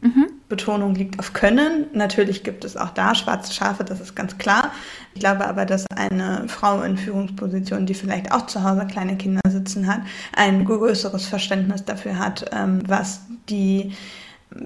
Mhm. 0.04 0.26
Betonung 0.50 0.94
liegt 0.94 1.18
auf 1.18 1.32
Können. 1.32 1.86
Natürlich 1.94 2.44
gibt 2.44 2.66
es 2.66 2.76
auch 2.76 2.90
da 2.90 3.14
schwarze 3.14 3.54
Schafe, 3.54 3.84
das 3.84 4.00
ist 4.00 4.14
ganz 4.14 4.36
klar. 4.36 4.70
Ich 5.14 5.20
glaube 5.20 5.46
aber, 5.46 5.64
dass 5.64 5.86
eine 5.96 6.46
Frau 6.46 6.82
in 6.82 6.98
Führungsposition, 6.98 7.86
die 7.86 7.94
vielleicht 7.94 8.30
auch 8.30 8.44
zu 8.44 8.62
Hause 8.62 8.86
kleine 8.86 9.16
Kinder 9.16 9.40
sitzen 9.48 9.86
hat, 9.86 10.02
ein 10.36 10.66
größeres 10.66 11.24
Verständnis 11.26 11.86
dafür 11.86 12.18
hat, 12.18 12.44
ähm, 12.52 12.82
was 12.86 13.22
die 13.48 13.92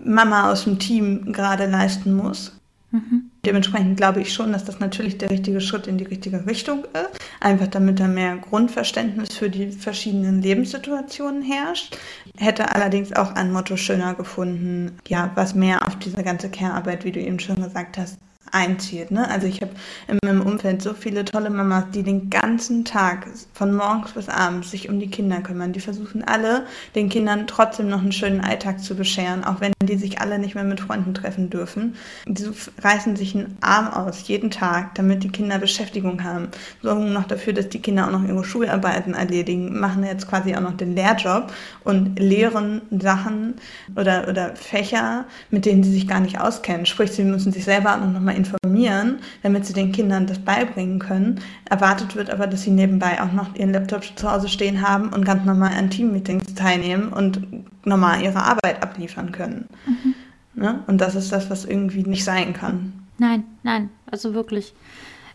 Mama 0.05 0.51
aus 0.51 0.65
dem 0.65 0.81
Team 0.81 1.33
gerade 1.33 1.67
leisten 1.67 2.17
muss. 2.17 2.59
Mhm. 2.91 3.28
Dementsprechend 3.49 3.97
glaube 3.97 4.21
ich 4.21 4.35
schon, 4.35 4.53
dass 4.53 4.67
das 4.67 4.79
natürlich 4.79 5.17
der 5.17 5.31
richtige 5.31 5.63
Schritt 5.63 5.87
in 5.87 5.97
die 5.97 6.05
richtige 6.05 6.45
Richtung 6.45 6.85
ist. 6.85 7.19
Einfach 7.41 7.69
damit 7.69 7.99
da 7.99 8.07
mehr 8.07 8.37
Grundverständnis 8.37 9.33
für 9.35 9.49
die 9.49 9.73
verschiedenen 9.73 10.43
Lebenssituationen 10.43 11.41
herrscht. 11.41 11.97
Hätte 12.37 12.75
allerdings 12.75 13.15
auch 13.15 13.35
ein 13.37 13.51
Motto 13.51 13.79
schöner 13.79 14.13
gefunden, 14.13 14.99
ja, 15.09 15.31
was 15.35 15.55
mehr 15.55 15.87
auf 15.87 15.97
diese 15.97 16.23
ganze 16.23 16.51
Care-Arbeit, 16.51 17.07
wie 17.07 17.13
du 17.13 17.21
eben 17.21 17.41
schon 17.41 17.63
gesagt 17.63 17.97
hast, 17.97 18.19
einzieht. 18.53 19.11
Ne? 19.11 19.29
Also 19.29 19.47
ich 19.47 19.61
habe 19.61 19.73
in 20.07 20.19
meinem 20.25 20.43
Umfeld 20.43 20.83
so 20.83 20.95
viele 20.95 21.25
tolle 21.25 21.51
Mamas, 21.51 21.85
die 21.95 22.03
den 22.03 22.31
ganzen 22.31 22.85
Tag 22.85 23.27
von 23.53 23.75
morgens 23.75 24.13
bis 24.13 24.29
abends 24.29 24.71
sich 24.71 24.89
um 24.89 24.99
die 24.99 25.11
Kinder 25.11 25.41
kümmern. 25.41 25.73
Die 25.73 25.81
versuchen 25.81 26.25
alle, 26.25 26.67
den 26.95 27.09
Kindern 27.09 27.47
trotzdem 27.47 27.89
noch 27.89 28.01
einen 28.01 28.13
schönen 28.13 28.41
Alltag 28.41 28.81
zu 28.81 28.95
bescheren, 28.95 29.45
auch 29.45 29.61
wenn 29.61 29.73
die 29.83 29.97
sich 29.97 30.21
alle 30.21 30.39
nicht 30.39 30.55
mehr 30.55 30.65
mit 30.65 30.81
Freunden 30.81 31.15
treffen 31.15 31.51
dürfen. 31.51 31.95
Die 32.27 32.49
reißen 32.83 33.17
sich 33.17 33.35
einen 33.35 33.57
Arm 33.61 33.89
aus 33.89 34.27
jeden 34.29 34.51
Tag, 34.51 34.95
damit 34.95 35.25
die 35.25 35.31
Kinder 35.31 35.59
Beschäftigung 35.59 36.25
haben. 36.25 36.49
Sorgen 36.83 37.13
noch 37.13 37.27
dafür, 37.27 37.53
dass 37.53 37.69
die 37.69 37.81
Kinder 37.81 38.07
auch 38.07 38.13
noch 38.13 38.27
ihre 38.27 38.45
Schularbeiten 38.45 39.15
erledigen, 39.15 39.79
machen 39.79 40.05
jetzt 40.05 40.29
quasi 40.29 40.55
auch 40.55 40.61
noch 40.61 40.77
den 40.77 40.95
Lehrjob 40.95 41.53
und 41.85 42.19
lehren 42.19 42.83
Sachen 43.01 43.55
oder, 43.97 44.29
oder 44.29 44.57
Fächer, 44.57 45.25
mit 45.51 45.65
denen 45.65 45.83
sie 45.83 45.93
sich 45.93 46.09
gar 46.09 46.21
nicht 46.21 46.41
auskennen. 46.41 46.87
Sprich, 46.87 47.13
sie 47.13 47.25
müssen 47.25 47.53
sich 47.53 47.65
selber 47.65 47.95
auch 47.95 48.01
noch 48.01 48.21
mal 48.21 48.38
informieren, 48.39 49.19
damit 49.43 49.67
sie 49.67 49.73
den 49.73 49.93
Kindern 49.93 50.27
das 50.27 50.39
beibringen 50.39 50.99
können. 50.99 51.41
Erwartet 51.69 52.17
wird 52.17 52.31
aber, 52.31 52.47
dass 52.47 52.63
sie 52.63 52.71
nebenbei 52.71 53.23
auch 53.23 53.33
noch 53.33 53.55
ihren 53.55 53.73
Laptop 53.73 54.05
zu 54.17 54.31
Hause 54.31 54.49
stehen 54.49 54.81
haben 54.87 55.11
und 55.11 55.25
ganz 55.25 55.45
normal 55.45 55.73
an 55.77 55.91
Teammeetings 55.91 56.55
teilnehmen 56.55 57.13
und 57.13 57.41
normal 57.85 58.23
ihre 58.23 58.43
Arbeit 58.43 58.83
abliefern 58.83 59.33
können. 59.33 59.69
Mhm. 59.87 60.15
Ne? 60.55 60.83
Und 60.87 61.01
das 61.01 61.15
ist 61.15 61.31
das, 61.33 61.51
was 61.51 61.65
irgendwie 61.65 62.03
nicht 62.03 62.25
sein 62.25 62.53
kann. 62.53 62.93
Nein, 63.19 63.45
nein, 63.63 63.91
also 64.11 64.35
wirklich. 64.35 64.73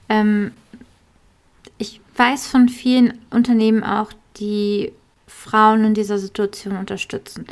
Ähm, 0.09 0.51
ich 1.77 2.01
weiß 2.15 2.47
von 2.47 2.69
vielen 2.69 3.13
Unternehmen 3.29 3.83
auch, 3.83 4.11
die 4.37 4.91
Frauen 5.27 5.83
in 5.83 5.93
dieser 5.93 6.17
Situation 6.17 6.77
unterstützen. 6.77 7.45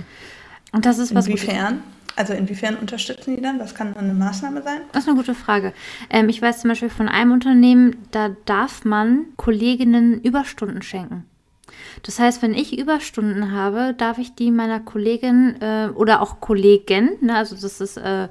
Und 0.72 0.86
das 0.86 0.98
ist 0.98 1.14
was. 1.14 1.28
Inwiefern? 1.28 1.76
Gutes. 1.76 2.01
Also 2.16 2.34
inwiefern 2.34 2.76
unterstützen 2.76 3.36
die 3.36 3.42
dann? 3.42 3.60
Was 3.60 3.76
kann 3.76 3.96
eine 3.96 4.14
Maßnahme 4.14 4.62
sein? 4.62 4.82
Das 4.92 5.04
ist 5.04 5.10
eine 5.10 5.18
gute 5.18 5.36
Frage. 5.36 5.74
Ähm, 6.10 6.30
ich 6.30 6.42
weiß 6.42 6.62
zum 6.62 6.70
Beispiel 6.70 6.90
von 6.90 7.08
einem 7.08 7.32
Unternehmen, 7.32 7.98
da 8.12 8.36
darf 8.46 8.86
man 8.86 9.26
Kolleginnen 9.38 10.22
Überstunden 10.22 10.82
schenken. 10.82 11.26
Das 12.04 12.20
heißt, 12.20 12.42
wenn 12.42 12.54
ich 12.54 12.78
Überstunden 12.78 13.52
habe, 13.52 13.94
darf 13.98 14.18
ich 14.18 14.36
die 14.36 14.52
meiner 14.52 14.80
Kollegin 14.80 15.62
äh, 15.62 15.90
oder 15.94 16.22
auch 16.22 16.40
Kollegen, 16.40 17.12
ne, 17.22 17.36
also 17.36 17.56
das 17.56 17.80
ist 17.80 17.98
äh, 17.98 18.28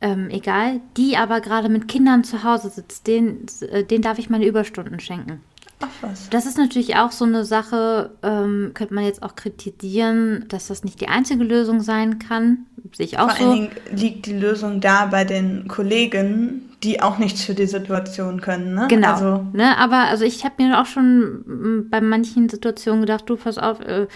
ähm, 0.00 0.30
egal, 0.30 0.80
die 0.96 1.16
aber 1.16 1.40
gerade 1.40 1.68
mit 1.68 1.88
Kindern 1.88 2.24
zu 2.24 2.42
Hause 2.42 2.70
sitzt, 2.70 3.06
den, 3.06 3.46
äh, 3.70 3.84
den 3.84 4.02
darf 4.02 4.18
ich 4.18 4.30
meine 4.30 4.46
Überstunden 4.46 5.00
schenken. 5.00 5.40
Ach 5.82 5.88
was. 6.00 6.30
Das 6.30 6.46
ist 6.46 6.58
natürlich 6.58 6.96
auch 6.96 7.12
so 7.12 7.24
eine 7.24 7.44
Sache, 7.44 8.12
ähm, 8.22 8.70
könnte 8.74 8.94
man 8.94 9.04
jetzt 9.04 9.22
auch 9.22 9.34
kritisieren, 9.34 10.46
dass 10.48 10.68
das 10.68 10.84
nicht 10.84 11.00
die 11.00 11.08
einzige 11.08 11.44
Lösung 11.44 11.80
sein 11.80 12.18
kann. 12.18 12.66
Sehe 12.92 13.06
ich 13.06 13.18
auch 13.18 13.30
Vor 13.30 13.36
so. 13.36 13.44
Vor 13.44 13.52
allen 13.52 13.60
Dingen 13.60 13.98
liegt 13.98 14.26
die 14.26 14.38
Lösung 14.38 14.80
da 14.80 15.06
bei 15.06 15.24
den 15.24 15.68
Kollegen, 15.68 16.70
die 16.82 17.00
auch 17.00 17.18
nichts 17.18 17.44
für 17.44 17.54
die 17.54 17.66
Situation 17.66 18.40
können. 18.40 18.74
Ne? 18.74 18.86
Genau. 18.88 19.12
Also, 19.12 19.46
ne? 19.52 19.76
Aber 19.78 19.98
also 20.08 20.24
ich 20.24 20.44
habe 20.44 20.62
mir 20.62 20.80
auch 20.80 20.86
schon 20.86 21.86
bei 21.90 22.00
manchen 22.00 22.48
Situationen 22.48 23.02
gedacht, 23.02 23.28
du 23.28 23.36
pass 23.36 23.58
auf, 23.58 23.80
äh, 23.80 24.06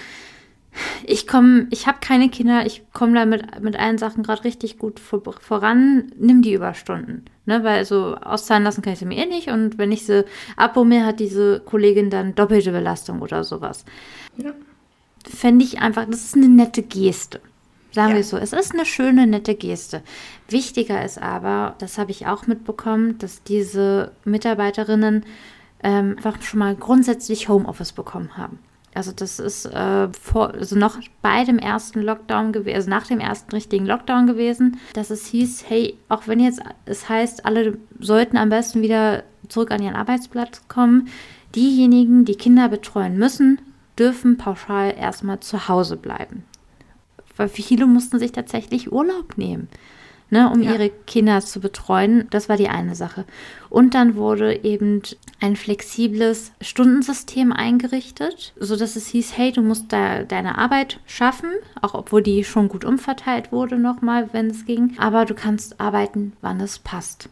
ich 1.05 1.27
komme, 1.27 1.67
ich 1.71 1.87
habe 1.87 1.99
keine 2.01 2.29
Kinder, 2.29 2.67
ich 2.67 2.83
komme 2.93 3.15
da 3.15 3.27
mit, 3.27 3.61
mit 3.61 3.77
allen 3.77 3.99
Sachen 3.99 4.23
gerade 4.23 4.45
richtig 4.45 4.79
gut 4.79 5.01
vor, 5.01 5.23
voran, 5.41 6.13
nimm 6.19 6.43
die 6.43 6.55
Überstunden. 6.55 7.25
Ne, 7.49 7.63
weil 7.63 7.85
so 7.85 8.17
auszahlen 8.17 8.65
lassen 8.65 8.83
kann 8.83 8.95
ich 8.95 8.99
sie 8.99 9.05
mir 9.05 9.19
eh 9.19 9.27
nicht 9.27 9.51
und 9.51 9.79
wenn 9.79 9.93
ich 9.93 10.05
sie 10.05 10.25
abbummel, 10.57 11.07
hat 11.07 11.21
diese 11.21 11.61
Kollegin 11.61 12.11
dann 12.11 12.35
doppelte 12.35 12.73
Belastung 12.73 13.23
oder 13.23 13.45
sowas. 13.45 13.85
Ja. 14.37 14.53
Fände 15.25 15.65
ich 15.65 15.79
einfach, 15.79 16.07
das 16.07 16.25
ist 16.25 16.35
eine 16.35 16.49
nette 16.49 16.83
Geste. 16.83 17.41
Sagen 17.93 18.11
ja. 18.11 18.17
wir 18.17 18.25
so, 18.25 18.37
es 18.37 18.53
ist 18.53 18.75
eine 18.75 18.85
schöne, 18.85 19.29
nette 19.29 19.55
Geste. 19.55 20.03
Wichtiger 20.49 21.05
ist 21.05 21.23
aber, 21.23 21.77
das 21.79 21.99
habe 21.99 22.11
ich 22.11 22.27
auch 22.27 22.49
mitbekommen, 22.49 23.17
dass 23.19 23.45
diese 23.45 24.11
Mitarbeiterinnen 24.25 25.25
ähm, 25.83 26.17
einfach 26.17 26.43
schon 26.43 26.59
mal 26.59 26.75
grundsätzlich 26.75 27.49
Homeoffice 27.49 27.93
bekommen 27.93 28.37
haben. 28.37 28.59
Also 28.97 29.13
das 29.13 29.39
ist 29.39 29.67
äh, 29.67 30.09
vor, 30.13 30.55
also 30.55 30.77
noch 30.77 30.99
bei 31.21 31.45
dem 31.45 31.59
ersten 31.59 32.01
Lockdown 32.01 32.53
gewesen, 32.53 32.77
also 32.77 32.91
nach 32.91 33.07
dem 33.07 33.21
ersten 33.21 33.51
richtigen 33.53 33.87
Lockdown 33.87 34.27
gewesen, 34.27 34.79
dass 34.95 35.11
es 35.11 35.27
hieß, 35.27 35.65
hey, 35.69 35.97
auch 36.09 36.27
wenn 36.27 36.41
jetzt 36.41 36.61
es 36.87 37.09
heißt, 37.09 37.45
alle 37.45 37.79
sollten 38.01 38.37
am 38.37 38.49
besten 38.49 38.83
wieder 38.83 39.25
zurück 39.49 39.71
an 39.71 39.83
ihren 39.83 39.97
Arbeitsplatz 39.97 40.63
kommen, 40.69 41.09
diejenigen, 41.55 42.25
die 42.25 42.37
Kinder 42.37 42.69
betreuen 42.69 43.19
müssen, 43.19 43.61
dürfen 43.99 44.39
pauschal 44.39 44.95
erstmal 44.97 45.41
zu 45.41 45.69
Hause 45.69 45.97
bleiben. 45.97 46.45
Weil 47.37 47.49
viele 47.49 47.87
mussten 47.87 48.19
sich 48.19 48.33
tatsächlich 48.33 48.93
Urlaub 48.93 49.37
nehmen 49.37 49.69
ne, 50.31 50.51
um 50.51 50.63
ja. 50.63 50.73
ihre 50.73 50.91
Kinder 50.91 51.41
zu 51.41 51.61
betreuen. 51.61 52.27
Das 52.31 52.49
war 52.49 52.57
die 52.57 52.69
eine 52.69 52.95
Sache. 52.95 53.25
Und 53.69 53.95
dann 53.95 54.15
wurde 54.15 54.65
eben 54.65 55.03
ein 55.41 55.57
flexibles 55.57 56.53
Stundensystem 56.61 57.53
eingerichtet, 57.53 58.53
sodass 58.59 58.97
es 58.97 59.09
hieß, 59.09 59.37
hey, 59.37 59.53
du 59.53 59.63
musst 59.63 59.93
da 59.93 60.23
deine 60.23 60.59
Arbeit 60.59 61.01
schaffen, 61.07 61.51
auch 61.81 61.95
obwohl 61.95 62.23
die 62.23 62.45
schon 62.45 62.69
gut 62.69 62.85
umverteilt 62.85 63.53
wurde 63.53 63.79
nochmal, 63.79 64.29
wenn 64.33 64.51
es 64.51 64.65
ging. 64.67 64.95
Aber 64.99 65.25
du 65.25 65.35
kannst 65.35 65.81
arbeiten, 65.81 66.33
wann 66.41 66.61
es 66.61 66.79
passt. 66.79 67.29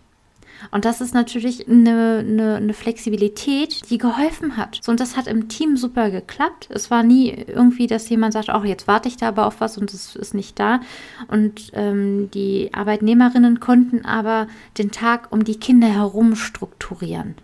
Und 0.70 0.84
das 0.84 1.00
ist 1.00 1.14
natürlich 1.14 1.68
eine, 1.68 2.24
eine, 2.26 2.56
eine, 2.56 2.74
Flexibilität, 2.74 3.90
die 3.90 3.98
geholfen 3.98 4.56
hat. 4.56 4.80
So, 4.82 4.90
und 4.90 5.00
das 5.00 5.16
hat 5.16 5.26
im 5.26 5.48
Team 5.48 5.76
super 5.76 6.10
geklappt. 6.10 6.68
Es 6.70 6.90
war 6.90 7.02
nie 7.02 7.30
irgendwie, 7.30 7.86
dass 7.86 8.08
jemand 8.08 8.32
sagt, 8.32 8.48
oh, 8.48 8.64
jetzt 8.64 8.86
warte 8.86 9.08
ich 9.08 9.16
da 9.16 9.28
aber 9.28 9.46
auf 9.46 9.60
was 9.60 9.78
und 9.78 9.92
es 9.92 10.16
ist 10.16 10.34
nicht 10.34 10.58
da. 10.58 10.80
Und 11.28 11.70
ähm, 11.74 12.30
die 12.32 12.70
Arbeitnehmerinnen 12.72 13.60
konnten 13.60 14.04
aber 14.04 14.48
den 14.78 14.90
Tag 14.90 15.32
um 15.32 15.44
die 15.44 15.58
Kinder 15.58 15.88
herum 15.88 16.34
strukturieren. 16.36 17.34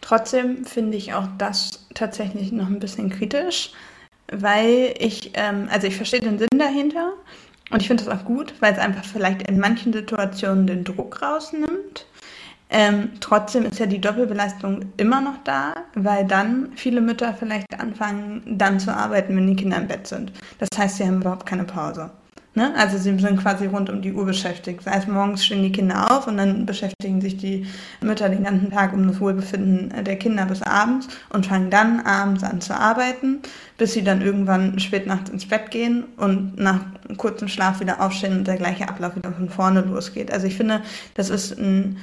Trotzdem 0.00 0.64
finde 0.64 0.96
ich 0.96 1.14
auch 1.14 1.28
das 1.38 1.86
tatsächlich 1.94 2.52
noch 2.52 2.66
ein 2.66 2.80
bisschen 2.80 3.10
kritisch, 3.10 3.72
weil 4.32 4.94
ich, 4.98 5.32
ähm, 5.34 5.68
also 5.70 5.86
ich 5.86 5.96
verstehe 5.96 6.20
den 6.20 6.38
Sinn 6.38 6.58
dahinter. 6.58 7.14
Und 7.70 7.82
ich 7.82 7.86
finde 7.86 8.04
das 8.04 8.12
auch 8.12 8.24
gut, 8.24 8.54
weil 8.60 8.72
es 8.72 8.78
einfach 8.78 9.04
vielleicht 9.04 9.48
in 9.48 9.60
manchen 9.60 9.92
Situationen 9.92 10.66
den 10.66 10.82
Druck 10.84 11.22
rausnimmt. 11.22 12.06
Ähm, 12.70 13.10
trotzdem 13.18 13.64
ist 13.64 13.80
ja 13.80 13.86
die 13.86 14.00
Doppelbelastung 14.00 14.86
immer 14.96 15.20
noch 15.20 15.38
da, 15.44 15.74
weil 15.94 16.24
dann 16.24 16.70
viele 16.76 17.00
Mütter 17.00 17.34
vielleicht 17.34 17.80
anfangen, 17.80 18.42
dann 18.46 18.78
zu 18.78 18.94
arbeiten, 18.94 19.36
wenn 19.36 19.48
die 19.48 19.56
Kinder 19.56 19.76
im 19.76 19.88
Bett 19.88 20.06
sind. 20.06 20.32
Das 20.58 20.68
heißt, 20.78 20.98
sie 20.98 21.04
haben 21.04 21.20
überhaupt 21.20 21.46
keine 21.46 21.64
Pause. 21.64 22.10
Ne? 22.54 22.74
Also 22.76 22.98
sie 22.98 23.16
sind 23.16 23.40
quasi 23.40 23.66
rund 23.66 23.90
um 23.90 24.02
die 24.02 24.12
Uhr 24.12 24.26
beschäftigt. 24.26 24.84
Das 24.84 24.92
heißt, 24.92 25.08
morgens 25.08 25.44
stehen 25.44 25.62
die 25.62 25.70
Kinder 25.70 26.10
auf 26.10 26.26
und 26.26 26.36
dann 26.36 26.66
beschäftigen 26.66 27.20
sich 27.20 27.36
die 27.36 27.66
Mütter 28.00 28.28
den 28.28 28.42
ganzen 28.42 28.70
Tag 28.70 28.92
um 28.92 29.06
das 29.06 29.20
Wohlbefinden 29.20 30.04
der 30.04 30.16
Kinder 30.16 30.46
bis 30.46 30.60
abends 30.62 31.06
und 31.30 31.46
fangen 31.46 31.70
dann 31.70 32.00
abends 32.00 32.42
an 32.42 32.60
zu 32.60 32.74
arbeiten, 32.74 33.38
bis 33.78 33.92
sie 33.92 34.02
dann 34.02 34.20
irgendwann 34.20 34.80
spät 34.80 35.06
nachts 35.06 35.30
ins 35.30 35.46
Bett 35.46 35.70
gehen 35.70 36.04
und 36.16 36.58
nach 36.58 36.80
kurzem 37.16 37.46
Schlaf 37.46 37.78
wieder 37.78 38.00
aufstehen 38.00 38.38
und 38.38 38.48
der 38.48 38.56
gleiche 38.56 38.88
Ablauf 38.88 39.14
wieder 39.14 39.32
von 39.32 39.48
vorne 39.48 39.82
losgeht. 39.82 40.32
Also 40.32 40.48
ich 40.48 40.56
finde, 40.56 40.82
das 41.14 41.30
ist 41.30 41.56
ein, 41.56 41.98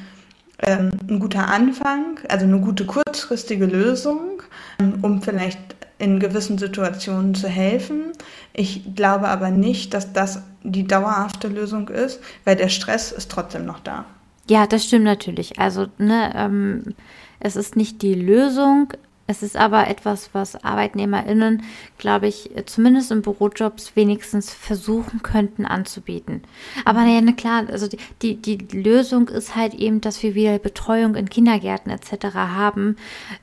ähm, 0.59 0.91
ein 1.07 1.19
guter 1.19 1.47
Anfang, 1.47 2.19
also 2.29 2.45
eine 2.45 2.59
gute 2.59 2.85
kurzfristige 2.85 3.65
Lösung, 3.65 4.41
ähm, 4.79 4.99
um 5.01 5.21
vielleicht 5.21 5.59
in 5.99 6.19
gewissen 6.19 6.57
Situationen 6.57 7.35
zu 7.35 7.47
helfen. 7.47 8.11
Ich 8.53 8.95
glaube 8.95 9.27
aber 9.27 9.49
nicht, 9.51 9.93
dass 9.93 10.13
das 10.13 10.43
die 10.63 10.85
dauerhafte 10.85 11.47
Lösung 11.47 11.89
ist, 11.89 12.19
weil 12.43 12.55
der 12.55 12.69
Stress 12.69 13.11
ist 13.11 13.31
trotzdem 13.31 13.65
noch 13.65 13.79
da. 13.79 14.05
Ja, 14.49 14.65
das 14.67 14.85
stimmt 14.85 15.05
natürlich. 15.05 15.59
Also, 15.59 15.87
ne, 15.97 16.33
ähm, 16.35 16.95
es 17.39 17.55
ist 17.55 17.75
nicht 17.75 18.01
die 18.01 18.15
Lösung, 18.15 18.93
es 19.27 19.43
ist 19.43 19.57
aber 19.57 19.87
etwas, 19.87 20.29
was 20.31 20.63
ArbeitnehmerInnen, 20.63 21.63
glaube 21.97 22.27
ich, 22.27 22.49
zumindest 22.65 23.11
in 23.11 23.21
Bürojobs 23.21 23.95
wenigstens 23.95 24.53
versuchen 24.53 25.21
könnten 25.21 25.65
anzubieten. 25.65 26.43
Aber 26.85 27.03
ja, 27.03 27.19
na 27.21 27.33
klar, 27.33 27.65
also 27.69 27.87
die, 27.87 27.97
die, 28.21 28.37
die 28.37 28.77
Lösung 28.77 29.27
ist 29.27 29.55
halt 29.55 29.73
eben, 29.73 29.99
dass 29.99 30.23
wir 30.23 30.33
wieder 30.33 30.59
Betreuung 30.59 31.15
in 31.15 31.29
Kindergärten 31.29 31.91
etc. 31.91 32.35
haben. 32.35 32.95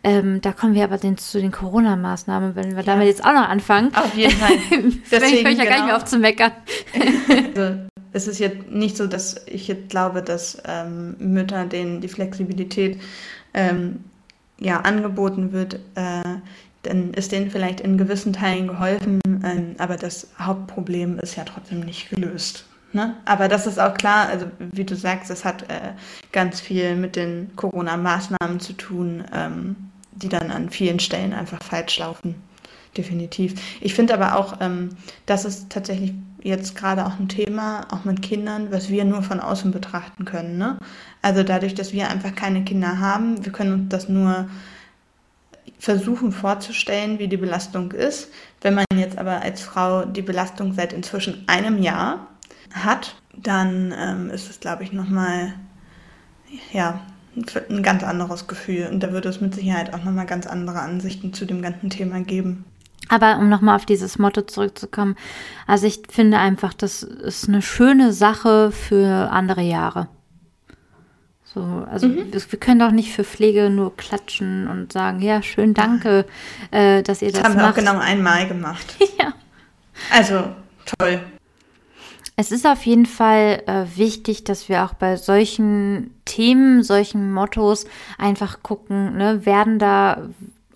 Ähm, 0.03 0.41
da 0.41 0.53
kommen 0.53 0.75
wir 0.75 0.85
aber 0.85 0.97
den, 0.97 1.19
zu 1.19 1.39
den 1.39 1.53
Corona-Maßnahmen, 1.53 2.57
wenn 2.57 2.71
wir 2.71 2.79
ja. 2.79 2.83
damit 2.83 3.07
jetzt 3.07 3.25
auch 3.25 3.35
noch 3.35 3.49
anfangen. 3.49 3.95
Auf 3.95 4.15
jeden 4.15 4.33
Fall. 4.33 4.57
Deswegen 5.11 5.45
höre 5.45 5.53
ich 5.53 5.59
ja 5.59 5.65
genau. 5.65 5.65
gar 5.65 5.65
nicht 5.65 5.69
mehr 5.69 5.81
genau. 5.81 5.97
auf 5.97 6.05
zu 6.07 6.19
meckern. 6.19 6.53
also, 7.55 7.79
es 8.13 8.27
ist 8.27 8.39
jetzt 8.39 8.71
nicht 8.71 8.97
so, 8.97 9.07
dass 9.07 9.45
ich 9.47 9.69
jetzt 9.69 9.91
glaube, 9.91 10.23
dass 10.23 10.63
ähm, 10.67 11.17
Mütter 11.19 11.67
denen 11.67 12.01
die 12.01 12.09
Flexibilität 12.09 13.01
ähm, 13.53 14.05
ja, 14.65 14.81
angeboten 14.81 15.53
wird, 15.53 15.75
äh, 15.95 16.23
dann 16.83 17.15
ist 17.15 17.33
denen 17.33 17.51
vielleicht 17.51 17.81
in 17.81 17.99
gewissen 17.99 18.33
Teilen 18.33 18.69
geholfen, 18.69 19.21
ähm, 19.27 19.77
aber 19.79 19.97
das 19.97 20.29
Hauptproblem 20.39 21.19
ist 21.19 21.37
ja 21.37 21.45
trotzdem 21.45 21.81
nicht 21.81 22.11
gelöst. 22.11 22.67
Ne? 22.93 23.17
Aber 23.25 23.49
das 23.49 23.67
ist 23.67 23.81
auch 23.81 23.95
klar, 23.95 24.29
also 24.29 24.47
wie 24.59 24.85
du 24.85 24.95
sagst, 24.95 25.31
es 25.31 25.45
hat 25.45 25.63
äh, 25.65 25.93
ganz 26.33 26.61
viel 26.61 26.95
mit 26.95 27.17
den 27.17 27.51
Corona-Maßnahmen 27.57 28.61
zu 28.61 28.73
tun, 28.75 29.25
ähm, 29.35 29.77
die 30.13 30.29
dann 30.29 30.51
an 30.51 30.71
vielen 30.71 31.01
Stellen 31.01 31.33
einfach 31.33 31.63
falsch 31.63 31.99
laufen. 31.99 32.37
Definitiv. 32.97 33.55
Ich 33.81 33.95
finde 33.95 34.15
aber 34.15 34.37
auch, 34.37 34.59
ähm, 34.61 34.91
das 35.27 35.45
ist 35.45 35.71
tatsächlich 35.71 36.15
jetzt 36.45 36.77
gerade 36.77 37.05
auch 37.05 37.19
ein 37.19 37.29
Thema, 37.29 37.87
auch 37.91 38.05
mit 38.05 38.23
Kindern, 38.23 38.71
was 38.71 38.91
wir 38.91 39.05
nur 39.05 39.23
von 39.23 39.41
außen 39.41 39.73
betrachten 39.73 40.25
können. 40.25 40.59
Ne? 40.59 40.79
Also 41.25 41.43
dadurch, 41.43 41.75
dass 41.75 41.95
wir 41.95 42.11
einfach 42.11 42.35
keine 42.35 42.65
Kinder 42.65 42.99
haben, 42.99 43.43
wir 43.47 43.51
können 43.51 43.73
uns 43.73 43.89
das 43.89 44.11
nur 44.11 44.47
versuchen 45.79 46.33
vorzustellen, 46.33 47.19
wie 47.19 47.29
die 47.29 47.39
Belastung 47.39 47.93
ist. 47.93 48.29
Wenn 48.61 48.75
man 48.75 48.85
jetzt 48.95 49.17
aber 49.17 49.41
als 49.41 49.63
Frau 49.63 50.05
die 50.05 50.21
Belastung 50.21 50.75
seit 50.75 50.93
inzwischen 50.93 51.43
einem 51.47 51.83
Jahr 51.83 52.27
hat, 52.75 53.15
dann 53.35 53.95
ähm, 53.99 54.29
ist 54.29 54.51
es, 54.51 54.61
glaube 54.61 54.83
ich, 54.83 54.93
nochmal 54.93 55.55
ja, 56.75 57.01
ein 57.71 57.83
ganz 57.83 58.03
anderes 58.03 58.47
Gefühl. 58.47 58.91
Und 58.93 59.03
da 59.03 59.11
würde 59.11 59.31
es 59.31 59.41
mit 59.41 59.55
Sicherheit 59.55 59.95
auch 59.95 60.05
nochmal 60.05 60.27
ganz 60.27 60.47
andere 60.47 60.81
Ansichten 60.81 61.33
zu 61.33 61.47
dem 61.47 61.63
ganzen 61.63 61.89
Thema 61.89 62.21
geben. 62.21 62.67
Aber 63.09 63.39
um 63.39 63.49
nochmal 63.49 63.77
auf 63.77 63.87
dieses 63.87 64.19
Motto 64.19 64.43
zurückzukommen, 64.43 65.17
also 65.67 65.87
ich 65.87 66.03
finde 66.11 66.37
einfach, 66.39 66.75
das 66.75 67.03
ist 67.03 67.49
eine 67.49 67.63
schöne 67.63 68.13
Sache 68.13 68.73
für 68.73 69.31
andere 69.31 69.63
Jahre. 69.63 70.09
So, 71.55 71.87
also 71.89 72.09
mhm. 72.09 72.33
wir, 72.33 72.43
wir, 72.51 72.59
können 72.59 72.81
doch 72.81 72.91
nicht 72.91 73.13
für 73.13 73.23
Pflege 73.23 73.71
nur 73.71 73.97
klatschen 73.97 74.67
und 74.67 74.93
sagen, 74.93 75.23
ja, 75.23 75.41
schön, 75.41 75.73
danke, 75.73 76.27
äh, 76.73 77.05
dass 77.05 77.23
ihr 77.23 77.31
das, 77.31 77.43
das 77.43 77.45
haben 77.45 77.55
macht. 77.55 77.77
wir 77.77 77.85
auch 77.85 77.93
genau 77.93 77.99
einmal 78.05 78.49
gemacht. 78.49 78.97
ja. 79.21 79.33
Also, 80.13 80.49
toll. 80.99 81.21
Es 82.37 82.51
ist 82.51 82.67
auf 82.67 82.85
jeden 82.85 83.07
Fall 83.07 83.63
äh, 83.67 83.85
wichtig, 83.97 84.43
dass 84.43 84.69
wir 84.69 84.85
auch 84.85 84.95
bei 84.95 85.17
solchen 85.17 86.13
Themen, 86.25 86.83
solchen 86.83 87.33
Mottos 87.33 87.87
einfach 88.19 88.65
gucken, 88.65 89.17
ne, 89.17 89.47
werden 89.47 89.79
da 89.79 90.23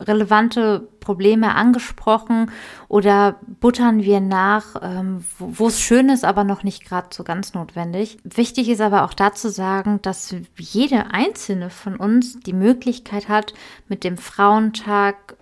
relevante 0.01 0.89
Probleme 1.01 1.55
angesprochen 1.55 2.51
oder 2.89 3.37
buttern 3.61 4.03
wir 4.03 4.21
nach, 4.21 4.77
ähm, 4.83 5.25
wo 5.39 5.69
es 5.69 5.81
schön 5.81 6.09
ist, 6.09 6.25
aber 6.25 6.45
noch 6.45 6.63
nicht 6.63 6.85
gerade 6.85 7.09
so 7.11 7.25
ganz 7.25 7.55
notwendig. 7.55 8.19
Wichtig 8.25 8.69
ist 8.69 8.81
aber 8.81 9.05
auch 9.05 9.15
dazu 9.15 9.49
sagen, 9.49 10.01
dass 10.03 10.35
jede 10.57 11.13
einzelne 11.13 11.71
von 11.71 11.97
uns 11.97 12.39
die 12.41 12.53
Möglichkeit 12.53 13.29
hat, 13.29 13.55
mit 13.89 14.05
dem 14.05 14.19
Frauentag 14.19 15.37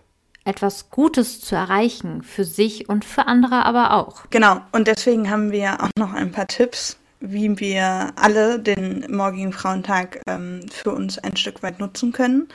etwas 0.45 0.91
Gutes 0.91 1.41
zu 1.41 1.57
erreichen, 1.57 2.23
für 2.23 2.45
sich 2.45 2.89
und 2.89 3.05
für 3.05 3.27
andere 3.27 3.65
aber 3.65 3.93
auch. 3.93 4.31
Genau, 4.31 4.61
und 4.73 4.87
deswegen 4.87 5.29
haben 5.29 5.51
wir 5.51 5.83
auch 5.83 5.91
noch 5.99 6.13
ein 6.13 6.31
paar 6.31 6.47
Tipps, 6.47 6.99
wie 7.21 7.59
wir 7.59 8.13
alle 8.15 8.61
den 8.61 9.07
morgigen 9.11 9.53
Frauentag 9.53 10.21
ähm, 10.29 10.61
für 10.71 10.93
uns 10.93 11.19
ein 11.19 11.37
Stück 11.37 11.63
weit 11.63 11.81
nutzen 11.81 12.13
können. 12.13 12.49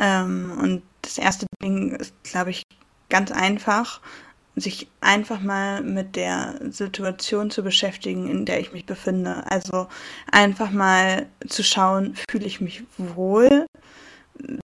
Ähm, 0.00 0.58
und 0.60 0.82
das 1.10 1.18
erste 1.18 1.46
Ding 1.62 1.92
ist, 1.92 2.14
glaube 2.22 2.50
ich, 2.50 2.62
ganz 3.08 3.32
einfach, 3.32 4.00
sich 4.54 4.88
einfach 5.00 5.40
mal 5.40 5.82
mit 5.82 6.16
der 6.16 6.54
Situation 6.70 7.50
zu 7.50 7.62
beschäftigen, 7.62 8.28
in 8.28 8.44
der 8.44 8.60
ich 8.60 8.72
mich 8.72 8.86
befinde. 8.86 9.44
Also 9.50 9.88
einfach 10.30 10.70
mal 10.70 11.26
zu 11.48 11.62
schauen, 11.64 12.14
fühle 12.30 12.46
ich 12.46 12.60
mich 12.60 12.84
wohl, 12.96 13.66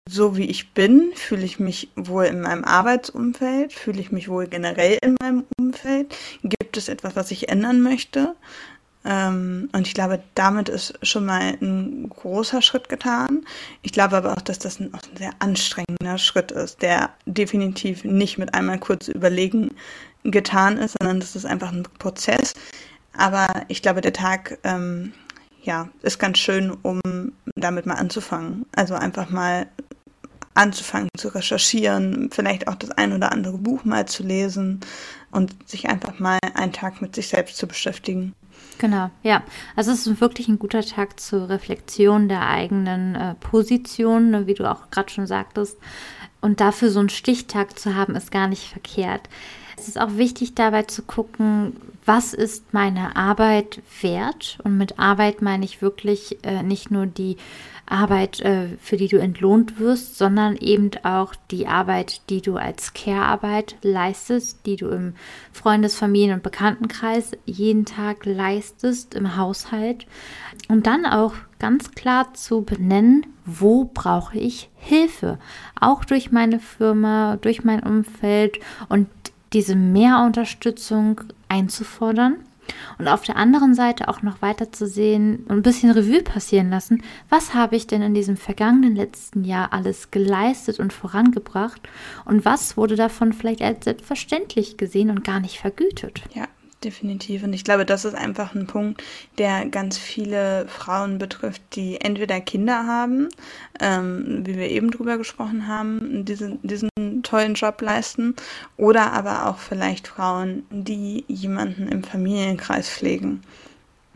so 0.09 0.37
wie 0.37 0.45
ich 0.45 0.73
bin, 0.75 1.13
fühle 1.15 1.45
ich 1.45 1.59
mich 1.59 1.89
wohl 1.97 2.25
in 2.25 2.43
meinem 2.43 2.65
Arbeitsumfeld, 2.65 3.73
fühle 3.73 4.01
ich 4.01 4.13
mich 4.13 4.29
wohl 4.29 4.47
generell 4.47 4.99
in 5.03 5.17
meinem 5.21 5.45
Umfeld, 5.59 6.15
gibt 6.43 6.77
es 6.77 6.89
etwas, 6.89 7.17
was 7.17 7.31
ich 7.31 7.49
ändern 7.49 7.81
möchte. 7.81 8.35
Ähm, 9.05 9.69
und 9.73 9.87
ich 9.87 9.95
glaube, 9.95 10.23
damit 10.35 10.69
ist 10.69 10.99
schon 11.03 11.27
mal 11.27 11.57
ein 11.61 12.09
großer 12.09 12.63
Schritt 12.63 12.89
getan. 12.89 13.45
Ich 13.83 13.93
glaube 13.93 14.17
aber 14.17 14.33
auch, 14.33 14.41
dass 14.41 14.59
das 14.59 14.81
ein, 14.81 14.93
ein 14.95 15.17
sehr 15.17 15.33
anstrengender 15.39 16.19
Schritt 16.19 16.53
ist, 16.53 16.83
der 16.83 17.11
definitiv 17.27 18.05
nicht 18.05 18.39
mit 18.39 18.55
einmal 18.55 18.79
kurz 18.79 19.09
überlegen 19.09 19.73
getan 20.25 20.79
ist, 20.79 20.97
sondern 20.99 21.21
das 21.21 21.37
ist 21.37 21.45
einfach 21.45 21.71
ein 21.71 21.83
Prozess. 21.99 22.55
Aber 23.17 23.49
ich 23.69 23.83
glaube, 23.83 24.01
der 24.01 24.15
Tag 24.15 24.59
ähm, 24.65 25.13
ja, 25.63 25.89
ist 26.03 26.19
ganz 26.19 26.39
schön, 26.39 26.71
um 26.71 27.01
damit 27.57 27.87
mal 27.87 27.95
anzufangen. 27.95 28.67
Also 28.75 28.95
einfach 28.95 29.31
mal 29.31 29.67
anzufangen 30.55 31.09
zu 31.17 31.29
recherchieren, 31.29 32.31
vielleicht 32.31 32.69
auch 32.69 32.77
das 32.77 32.93
ein 32.93 33.13
oder 33.13 33.33
andere 33.33 33.59
Buch 33.59 33.85
mal 33.85 34.07
zu 34.07 34.23
lesen 34.23 34.81
und 35.33 35.69
sich 35.69 35.89
einfach 35.89 36.19
mal 36.21 36.39
einen 36.55 36.73
Tag 36.73 37.03
mit 37.03 37.15
sich 37.15 37.29
selbst 37.29 37.57
zu 37.57 37.67
beschäftigen. 37.67 38.35
Genau, 38.79 39.11
ja. 39.23 39.43
Also 39.77 39.93
es 39.93 40.07
ist 40.07 40.21
wirklich 40.21 40.49
ein 40.49 40.59
guter 40.59 40.83
Tag 40.83 41.21
zur 41.21 41.49
Reflexion 41.49 42.29
der 42.29 42.49
eigenen 42.49 43.15
äh, 43.15 43.35
Position, 43.37 44.31
ne, 44.31 44.47
wie 44.47 44.55
du 44.55 44.71
auch 44.71 44.91
gerade 44.91 45.11
schon 45.11 45.27
sagtest. 45.27 45.79
Und 46.41 46.61
dafür 46.61 46.91
so 46.91 47.01
einen 47.01 47.09
Stichtag 47.09 47.79
zu 47.79 47.95
haben, 47.95 48.17
ist 48.17 48.31
gar 48.31 48.49
nicht 48.49 48.69
verkehrt. 48.69 49.29
Es 49.79 49.89
ist 49.89 49.99
auch 49.99 50.17
wichtig 50.17 50.55
dabei 50.55 50.83
zu 50.83 51.03
gucken, 51.03 51.77
was 52.07 52.35
ist 52.35 52.73
meine 52.73 53.17
Arbeit 53.17 53.83
wert? 54.01 54.59
Und 54.63 54.77
mit 54.77 54.99
Arbeit 54.99 55.43
meine 55.43 55.65
ich 55.65 55.81
wirklich 55.81 56.39
äh, 56.45 56.63
nicht 56.63 56.91
nur 56.91 57.07
die 57.07 57.37
Arbeit, 57.87 58.41
äh, 58.41 58.69
für 58.81 58.97
die 58.97 59.09
du 59.09 59.19
entlohnt 59.19 59.79
wirst, 59.79 60.17
sondern 60.17 60.57
eben 60.57 60.91
auch 61.03 61.35
die 61.51 61.67
Arbeit, 61.67 62.23
die 62.31 62.41
du 62.41 62.57
als 62.57 62.95
Care-Arbeit 62.95 63.77
leistest, 63.83 64.65
die 64.67 64.77
du 64.77 64.89
im 64.89 65.15
Freundes-, 65.53 65.97
Familien- 65.97 66.35
und 66.35 66.43
Bekanntenkreis 66.43 67.33
jeden 67.45 67.85
Tag 67.85 68.25
leistest, 68.25 69.15
im 69.15 69.37
Haushalt. 69.37 70.07
Und 70.69 70.87
dann 70.87 71.05
auch 71.05 71.35
ganz 71.59 71.93
klar 71.93 72.33
zu 72.35 72.63
benennen, 72.63 73.27
wo 73.45 73.85
brauche 73.85 74.39
ich 74.39 74.71
Hilfe? 74.77 75.39
Auch 75.79 76.05
durch 76.05 76.33
meine 76.33 76.61
Firma, 76.61 77.37
durch 77.37 77.65
mein 77.65 77.83
Umfeld 77.83 78.59
und 78.89 79.09
diese 79.55 79.77
Mehrunterstützung 79.77 81.21
einzufordern 81.49 82.37
und 82.99 83.09
auf 83.09 83.23
der 83.23 83.37
anderen 83.37 83.75
Seite 83.75 84.09
auch 84.09 84.23
noch 84.23 84.43
weiter 84.43 84.73
zu 84.73 84.87
sehen 84.87 85.45
und 85.49 85.57
ein 85.59 85.63
bisschen 85.63 85.91
Revue 85.91 86.23
passieren 86.23 86.71
lassen, 86.71 87.03
was 87.29 87.55
habe 87.55 87.77
ich 87.77 87.87
denn 87.87 88.03
in 88.03 88.15
diesem 88.15 88.37
vergangenen 88.37 88.97
letzten 88.97 89.45
Jahr 89.45 89.73
alles 89.73 90.11
geleistet 90.11 90.81
und 90.81 90.93
vorangebracht 90.93 91.81
und 92.25 92.45
was 92.45 92.77
wurde 92.77 92.97
davon 92.97 93.33
vielleicht 93.33 93.63
als 93.63 93.85
selbstverständlich 93.85 94.77
gesehen 94.77 95.11
und 95.11 95.25
gar 95.25 95.41
nicht 95.41 95.59
vergütet. 95.59 96.23
Ja, 96.35 96.49
definitiv. 96.85 97.43
Und 97.43 97.53
ich 97.53 97.65
glaube, 97.65 97.85
das 97.85 98.05
ist 98.05 98.15
einfach 98.15 98.55
ein 98.55 98.67
Punkt, 98.67 99.03
der 99.39 99.67
ganz 99.67 99.99
viele 99.99 100.67
Frauen 100.69 101.19
betrifft, 101.19 101.63
die 101.73 102.01
entweder 102.01 102.41
Kinder 102.41 102.87
haben, 102.87 103.29
ähm, 103.81 104.43
wie 104.45 104.57
wir 104.57 104.71
eben 104.71 104.91
drüber 104.91 105.19
gesprochen 105.19 105.67
haben, 105.67 106.25
diesen, 106.25 106.61
diesen 106.63 106.91
tollen 107.25 107.55
Job 107.55 107.81
leisten, 107.81 108.37
oder 108.77 109.13
aber 109.13 109.47
auch 109.47 109.59
vielleicht 109.59 110.07
Frauen, 110.09 110.65
die 110.71 111.25
jemanden 111.27 111.89
im 111.89 112.05
Familienkreis 112.05 112.89
pflegen. 112.89 113.43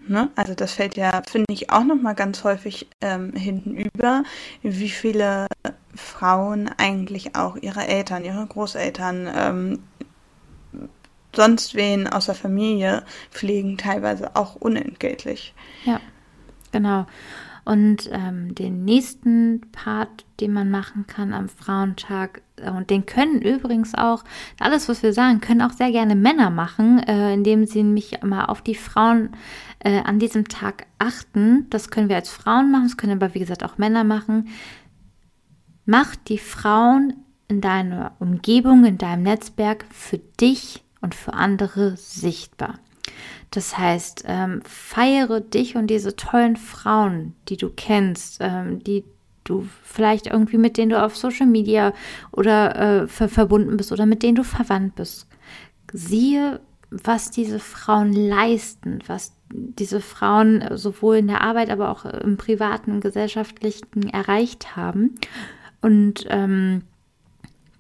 Ne? 0.09 0.31
Also 0.37 0.55
das 0.55 0.73
fällt 0.73 0.97
ja, 0.97 1.23
finde 1.29 1.53
ich, 1.53 1.71
auch 1.71 1.85
nochmal 1.85 2.15
ganz 2.15 2.43
häufig 2.43 2.89
ähm, 3.03 3.35
hinten 3.35 3.77
über, 3.77 4.23
wie 4.63 4.89
viele 4.89 5.47
Frauen 5.95 6.71
eigentlich 6.79 7.37
auch 7.37 7.57
ihre 7.57 7.87
Eltern, 7.87 8.25
ihre 8.25 8.47
Großeltern, 8.47 9.29
ähm, 9.35 9.83
sonst 11.35 11.75
wen 11.75 12.07
aus 12.07 12.27
der 12.27 12.35
Familie 12.35 13.03
pflegen, 13.31 13.77
teilweise 13.77 14.35
auch 14.35 14.55
unentgeltlich. 14.57 15.55
Ja, 15.85 16.01
genau. 16.73 17.07
Und 17.69 18.09
ähm, 18.13 18.55
den 18.55 18.87
nächsten 18.87 19.61
Part, 19.73 20.25
den 20.41 20.55
man 20.55 20.71
machen 20.71 21.07
kann 21.07 21.35
am 21.35 21.51
Frauentag, 21.51 22.41
äh, 22.57 22.71
und 22.71 22.89
den 22.89 23.05
können 23.05 23.43
übrigens 23.43 23.95
auch, 23.95 24.25
alles, 24.59 24.89
was 24.89 25.03
wir 25.03 25.13
sagen, 25.13 25.43
können 25.43 25.61
auch 25.61 25.73
sehr 25.73 25.93
gerne 25.93 26.17
Männer 26.17 26.49
machen, 26.49 26.99
äh, 27.01 27.35
indem 27.35 27.67
sie 27.67 27.85
mich 27.85 28.23
mal 28.23 28.47
auf 28.47 28.63
die 28.63 28.75
Frauen 28.75 29.33
äh, 29.81 30.01
an 30.01 30.19
diesem 30.19 30.49
Tag 30.49 30.87
achten. 30.99 31.67
Das 31.69 31.91
können 31.91 32.09
wir 32.09 32.17
als 32.17 32.31
Frauen 32.31 32.71
machen, 32.71 32.85
das 32.85 32.97
können 32.97 33.21
aber, 33.21 33.35
wie 33.35 33.41
gesagt, 33.41 33.63
auch 33.63 33.77
Männer 33.77 34.03
machen. 34.03 34.49
Mach 35.85 36.17
die 36.17 36.39
Frauen 36.39 37.17
in 37.49 37.61
deiner 37.61 38.13
Umgebung, 38.19 38.87
in 38.87 38.97
deinem 38.97 39.25
Netzwerk 39.25 39.85
für 39.91 40.17
dich 40.41 40.83
und 41.03 41.15
für 41.15 41.35
andere 41.35 41.99
sichtbar. 41.99 42.79
Das 43.51 43.79
heißt, 43.79 44.25
ähm, 44.27 44.63
feiere 44.65 45.41
dich 45.41 45.77
und 45.77 45.89
diese 45.89 46.17
tollen 46.17 46.57
Frauen, 46.57 47.35
die 47.49 47.57
du 47.57 47.71
kennst, 47.71 48.39
ähm, 48.41 48.83
die 48.85 49.05
du 49.45 49.67
vielleicht 49.83 50.27
irgendwie 50.27 50.59
mit 50.59 50.77
denen 50.77 50.91
du 50.91 51.03
auf 51.03 51.17
Social 51.17 51.47
Media 51.47 51.93
oder 52.33 53.03
äh, 53.03 53.07
ver 53.09 53.29
verbunden 53.29 53.77
bist 53.77 53.93
oder 53.93 54.07
mit 54.07 54.23
denen 54.23 54.37
du 54.37 54.45
verwandt 54.45 54.97
bist. 54.97 55.27
Siehe, 55.93 56.61
was 56.91 57.31
diese 57.31 57.59
Frauen 57.59 58.13
leisten, 58.13 59.01
was 59.07 59.35
diese 59.51 60.01
Frauen 60.01 60.65
sowohl 60.77 61.17
in 61.17 61.29
der 61.29 61.41
Arbeit, 61.41 61.71
aber 61.71 61.91
auch 61.91 62.05
im 62.05 62.37
privaten 62.37 63.01
gesellschaftlichen 63.01 64.09
erreicht 64.11 64.77
haben. 64.77 65.15
Und 65.81 66.27
ähm, 66.29 66.83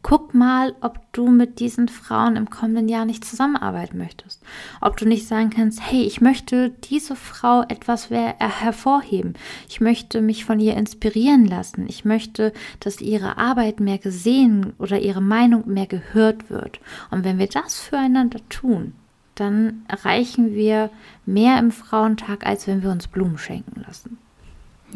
Guck 0.03 0.33
mal, 0.33 0.77
ob 0.81 1.01
du 1.13 1.29
mit 1.29 1.59
diesen 1.59 1.89
Frauen 1.89 2.37
im 2.37 2.51
kommenden 2.51 2.89
Jahr 2.89 3.05
nicht 3.05 3.25
zusammenarbeiten 3.25 3.99
möchtest. 3.99 4.43
Ob 4.81 4.97
du 4.97 5.07
nicht 5.07 5.27
sagen 5.27 5.51
kannst, 5.51 5.81
hey, 5.83 6.03
ich 6.03 6.21
möchte 6.21 6.71
diese 6.71 7.17
Frau 7.17 7.63
etwas 7.69 8.09
hervorheben. 8.09 9.35
Ich 9.69 9.81
möchte 9.81 10.21
mich 10.21 10.45
von 10.45 10.61
ihr 10.61 10.77
inspirieren 10.77 11.47
lassen. 11.47 11.87
Ich 11.89 12.05
möchte, 12.05 12.53
dass 12.81 13.01
ihre 13.01 13.39
Arbeit 13.39 13.81
mehr 13.81 13.99
gesehen 13.99 14.73
oder 14.79 15.01
ihre 15.01 15.21
Meinung 15.21 15.65
mehr 15.67 15.87
gehört 15.87 16.49
wird. 16.49 16.81
Und 17.11 17.25
wenn 17.25 17.39
wir 17.39 17.49
das 17.49 17.81
füreinander 17.81 18.41
tun, 18.49 18.95
dann 19.35 19.85
erreichen 19.89 20.55
wir 20.55 20.91
mehr 21.27 21.59
im 21.59 21.73
Frauentag, 21.73 22.47
als 22.47 22.67
wenn 22.67 22.83
wir 22.83 22.91
uns 22.91 23.09
Blumen 23.09 23.39
schenken 23.39 23.83
lassen. 23.87 24.19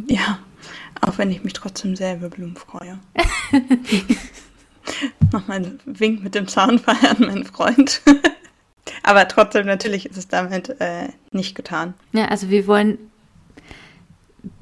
Ja, 0.08 0.38
auch 1.00 1.18
wenn 1.18 1.30
ich 1.30 1.44
mich 1.44 1.52
trotzdem 1.52 1.96
selber 1.96 2.28
Blumen 2.28 2.56
freue. 2.56 2.98
Nochmal 5.32 5.58
ein 5.58 5.80
Wink 5.84 6.22
mit 6.22 6.34
dem 6.34 6.48
Zaunfall 6.48 6.96
an 7.08 7.26
meinen 7.26 7.44
Freund. 7.44 8.02
Aber 9.02 9.28
trotzdem, 9.28 9.66
natürlich 9.66 10.06
ist 10.06 10.16
es 10.16 10.28
damit 10.28 10.80
äh, 10.80 11.08
nicht 11.30 11.54
getan. 11.54 11.94
Ja, 12.12 12.26
also 12.26 12.50
wir 12.50 12.66
wollen, 12.66 12.98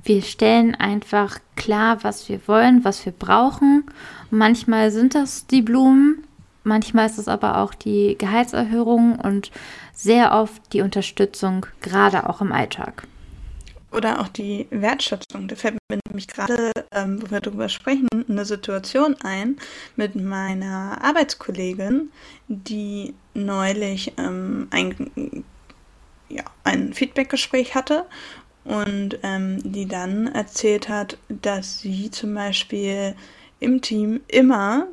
wir 0.04 0.22
stellen 0.22 0.74
einfach 0.74 1.38
klar, 1.56 2.02
was 2.02 2.28
wir 2.28 2.40
wollen, 2.46 2.84
was 2.84 3.04
wir 3.04 3.12
brauchen. 3.12 3.84
Manchmal 4.30 4.90
sind 4.90 5.14
das 5.14 5.46
die 5.46 5.62
Blumen, 5.62 6.24
manchmal 6.64 7.06
ist 7.06 7.18
es 7.18 7.28
aber 7.28 7.58
auch 7.58 7.74
die 7.74 8.16
Gehaltserhöhung 8.18 9.16
und 9.16 9.50
sehr 9.92 10.32
oft 10.32 10.72
die 10.72 10.82
Unterstützung, 10.82 11.66
gerade 11.80 12.28
auch 12.28 12.40
im 12.40 12.52
Alltag. 12.52 13.06
Oder 13.92 14.20
auch 14.20 14.28
die 14.28 14.66
Wertschätzung. 14.70 15.48
Da 15.48 15.56
fällt 15.56 15.78
mir 15.90 15.98
nämlich 16.08 16.28
gerade, 16.28 16.70
ähm, 16.92 17.20
wo 17.20 17.30
wir 17.30 17.40
darüber 17.40 17.68
sprechen, 17.68 18.08
eine 18.28 18.44
Situation 18.44 19.16
ein 19.22 19.56
mit 19.96 20.14
meiner 20.14 21.02
Arbeitskollegin, 21.02 22.12
die 22.46 23.14
neulich 23.34 24.12
ähm, 24.16 24.68
ein, 24.70 25.44
ja, 26.28 26.44
ein 26.62 26.92
Feedbackgespräch 26.94 27.74
hatte 27.74 28.06
und 28.64 29.18
ähm, 29.22 29.58
die 29.64 29.86
dann 29.86 30.28
erzählt 30.28 30.88
hat, 30.88 31.18
dass 31.28 31.80
sie 31.80 32.10
zum 32.10 32.34
Beispiel 32.34 33.16
im 33.58 33.80
Team 33.82 34.20
immer 34.28 34.86